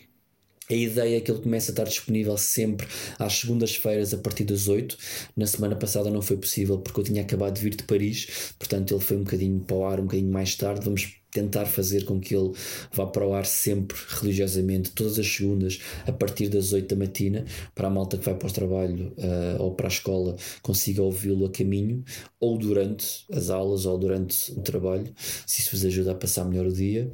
A 0.68 0.74
ideia 0.74 1.18
é 1.18 1.20
que 1.20 1.30
ele 1.30 1.42
comece 1.42 1.70
a 1.70 1.72
estar 1.72 1.84
disponível 1.84 2.38
sempre 2.38 2.86
às 3.18 3.34
segundas-feiras 3.34 4.14
a 4.14 4.18
partir 4.18 4.44
das 4.44 4.66
8. 4.66 4.96
Na 5.36 5.46
semana 5.46 5.76
passada 5.76 6.10
não 6.10 6.22
foi 6.22 6.38
possível 6.38 6.78
porque 6.78 7.00
eu 7.00 7.04
tinha 7.04 7.22
acabado 7.22 7.54
de 7.54 7.60
vir 7.60 7.76
de 7.76 7.84
Paris, 7.84 8.54
portanto 8.58 8.94
ele 8.94 9.02
foi 9.02 9.16
um 9.18 9.24
bocadinho 9.24 9.60
para 9.60 9.76
o 9.76 9.84
ar, 9.84 10.00
um 10.00 10.04
bocadinho 10.04 10.32
mais 10.32 10.54
tarde. 10.56 10.84
Vamos 10.84 11.20
tentar 11.34 11.66
fazer 11.66 12.04
com 12.04 12.20
que 12.20 12.34
ele 12.34 12.52
vá 12.92 13.04
para 13.06 13.26
o 13.26 13.34
ar 13.34 13.44
sempre 13.44 13.96
religiosamente, 14.20 14.92
todas 14.92 15.18
as 15.18 15.26
segundas, 15.26 15.80
a 16.06 16.12
partir 16.12 16.48
das 16.48 16.72
8 16.72 16.94
da 16.94 16.96
matina, 16.96 17.44
para 17.74 17.88
a 17.88 17.90
malta 17.90 18.16
que 18.16 18.24
vai 18.24 18.34
para 18.34 18.48
o 18.48 18.52
trabalho 18.52 19.12
uh, 19.18 19.62
ou 19.62 19.74
para 19.74 19.88
a 19.88 19.90
escola 19.90 20.36
consiga 20.62 21.02
ouvi-lo 21.02 21.44
a 21.46 21.50
caminho, 21.50 22.04
ou 22.40 22.56
durante 22.56 23.24
as 23.32 23.50
aulas 23.50 23.84
ou 23.84 23.98
durante 23.98 24.52
o 24.52 24.62
trabalho, 24.62 25.12
se 25.44 25.60
isso 25.60 25.72
vos 25.72 25.84
ajuda 25.84 26.12
a 26.12 26.14
passar 26.14 26.44
melhor 26.44 26.66
o 26.66 26.72
dia. 26.72 27.10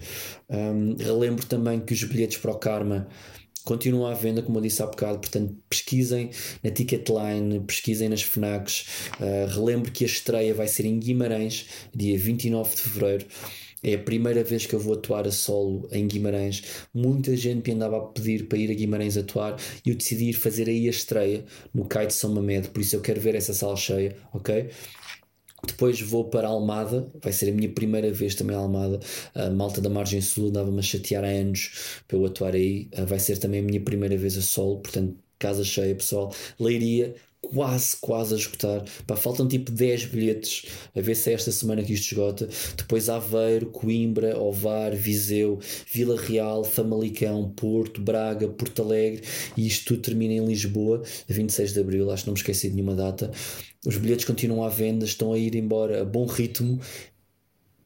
Um, 0.48 0.96
relembro 0.96 1.46
também 1.46 1.80
que 1.80 1.94
os 1.94 2.04
bilhetes 2.04 2.36
para 2.36 2.50
o 2.50 2.58
Karma 2.58 3.08
continua 3.64 4.10
à 4.10 4.14
venda, 4.14 4.42
como 4.42 4.58
eu 4.58 4.62
disse 4.62 4.82
há 4.82 4.86
bocado, 4.86 5.18
portanto 5.18 5.56
pesquisem 5.68 6.30
na 6.62 6.70
Ticketline, 6.70 7.60
pesquisem 7.60 8.08
nas 8.08 8.22
FNACs. 8.22 8.86
Uh, 9.18 9.46
relembro 9.54 9.90
que 9.90 10.04
a 10.04 10.06
estreia 10.06 10.52
vai 10.54 10.66
ser 10.66 10.84
em 10.86 10.98
Guimarães, 10.98 11.66
dia 11.94 12.18
29 12.18 12.74
de 12.74 12.82
Fevereiro. 12.82 13.26
É 13.82 13.94
a 13.94 13.98
primeira 13.98 14.44
vez 14.44 14.66
que 14.66 14.74
eu 14.74 14.80
vou 14.80 14.94
atuar 14.94 15.26
a 15.26 15.30
solo 15.30 15.88
em 15.90 16.06
Guimarães. 16.06 16.62
Muita 16.92 17.34
gente 17.36 17.68
me 17.68 17.74
andava 17.74 17.96
a 17.96 18.00
pedir 18.00 18.46
para 18.46 18.58
ir 18.58 18.70
a 18.70 18.74
Guimarães 18.74 19.16
atuar 19.16 19.56
e 19.84 19.90
eu 19.90 19.96
decidi 19.96 20.30
ir 20.30 20.32
fazer 20.34 20.68
aí 20.68 20.86
a 20.86 20.90
estreia 20.90 21.44
no 21.72 21.86
CAI 21.86 22.06
de 22.06 22.14
São 22.14 22.32
Mamed, 22.34 22.68
por 22.68 22.80
isso 22.80 22.96
eu 22.96 23.00
quero 23.00 23.20
ver 23.20 23.34
essa 23.34 23.54
sala 23.54 23.76
cheia, 23.76 24.16
ok? 24.34 24.70
Depois 25.66 26.00
vou 26.00 26.24
para 26.30 26.48
Almada, 26.48 27.10
vai 27.22 27.32
ser 27.32 27.50
a 27.50 27.52
minha 27.52 27.68
primeira 27.68 28.10
vez 28.12 28.34
também 28.34 28.56
a 28.56 28.58
Almada. 28.58 28.98
A 29.34 29.50
malta 29.50 29.80
da 29.80 29.90
Margem 29.90 30.20
Sul 30.20 30.48
andava-me 30.48 30.78
a 30.78 30.82
chatear 30.82 31.24
há 31.24 31.28
anos 31.28 32.02
para 32.08 32.16
eu 32.16 32.24
atuar 32.24 32.54
aí. 32.54 32.88
Vai 33.06 33.18
ser 33.18 33.38
também 33.38 33.60
a 33.60 33.62
minha 33.62 33.80
primeira 33.80 34.16
vez 34.16 34.36
a 34.38 34.42
solo, 34.42 34.80
portanto, 34.80 35.16
casa 35.38 35.62
cheia, 35.64 35.94
pessoal. 35.94 36.34
Leiria, 36.58 37.14
quase, 37.40 37.96
quase 38.00 38.34
a 38.34 38.36
esgotar. 38.36 38.84
Pá, 39.06 39.16
faltam 39.16 39.48
tipo 39.48 39.70
10 39.70 40.06
bilhetes 40.06 40.66
a 40.94 41.00
ver 41.00 41.14
se 41.14 41.30
é 41.30 41.34
esta 41.34 41.50
semana 41.50 41.82
que 41.82 41.92
isto 41.92 42.12
esgota. 42.12 42.48
Depois 42.76 43.08
Aveiro, 43.08 43.66
Coimbra, 43.66 44.38
Ovar, 44.38 44.94
Viseu, 44.94 45.58
Vila 45.92 46.20
Real, 46.20 46.64
Famalicão, 46.64 47.50
Porto, 47.50 48.00
Braga, 48.00 48.48
Porto 48.48 48.82
Alegre 48.82 49.22
e 49.56 49.66
isto 49.66 49.86
tudo 49.86 50.02
termina 50.02 50.34
em 50.34 50.46
Lisboa 50.46 51.02
a 51.28 51.32
26 51.32 51.72
de 51.72 51.80
Abril. 51.80 52.10
Acho 52.10 52.24
que 52.24 52.28
não 52.28 52.34
me 52.34 52.40
esqueci 52.40 52.68
de 52.68 52.74
nenhuma 52.74 52.94
data. 52.94 53.30
Os 53.84 53.96
bilhetes 53.96 54.24
continuam 54.24 54.64
à 54.64 54.68
venda, 54.68 55.04
estão 55.04 55.32
a 55.32 55.38
ir 55.38 55.54
embora 55.54 56.02
a 56.02 56.04
bom 56.04 56.26
ritmo 56.26 56.80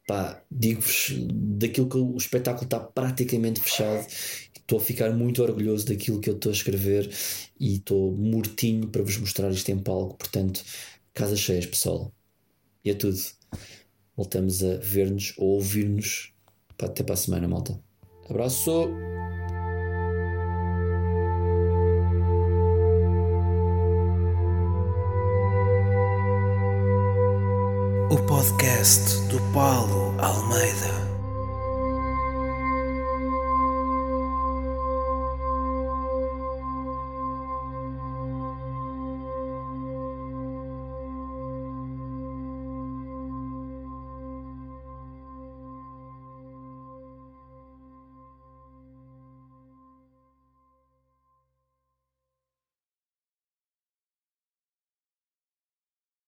pá, 0.06 0.42
digo-vos 0.50 1.12
daquilo 1.32 1.88
que 1.88 1.96
o 1.96 2.16
espetáculo 2.16 2.64
está 2.64 2.78
praticamente 2.78 3.60
fechado. 3.60 4.06
Estou 4.64 4.79
a 4.79 4.81
ficar 4.81 5.12
muito 5.12 5.42
orgulhoso 5.42 5.87
daquilo 5.87 6.20
que 6.20 6.31
eu 6.31 6.35
estou 6.35 6.48
a 6.48 6.55
escrever 6.55 7.11
e 7.61 7.74
estou 7.74 8.16
mortinho 8.16 8.88
para 8.88 9.03
vos 9.03 9.18
mostrar 9.18 9.50
isto 9.50 9.68
em 9.68 9.79
palco. 9.79 10.16
Portanto, 10.16 10.64
casas 11.12 11.38
cheias, 11.38 11.66
pessoal. 11.66 12.11
E 12.83 12.90
é 12.90 12.94
tudo. 12.94 13.18
Voltamos 14.16 14.64
a 14.64 14.77
ver-nos 14.77 15.35
ou 15.37 15.57
ouvir-nos. 15.57 16.33
Até 16.79 17.03
para 17.03 17.12
a 17.12 17.16
semana, 17.16 17.46
malta. 17.46 17.79
Abraço! 18.29 18.88
O 28.11 28.16
podcast 28.27 29.29
do 29.29 29.40
Paulo 29.53 30.18
Almeida. 30.18 31.13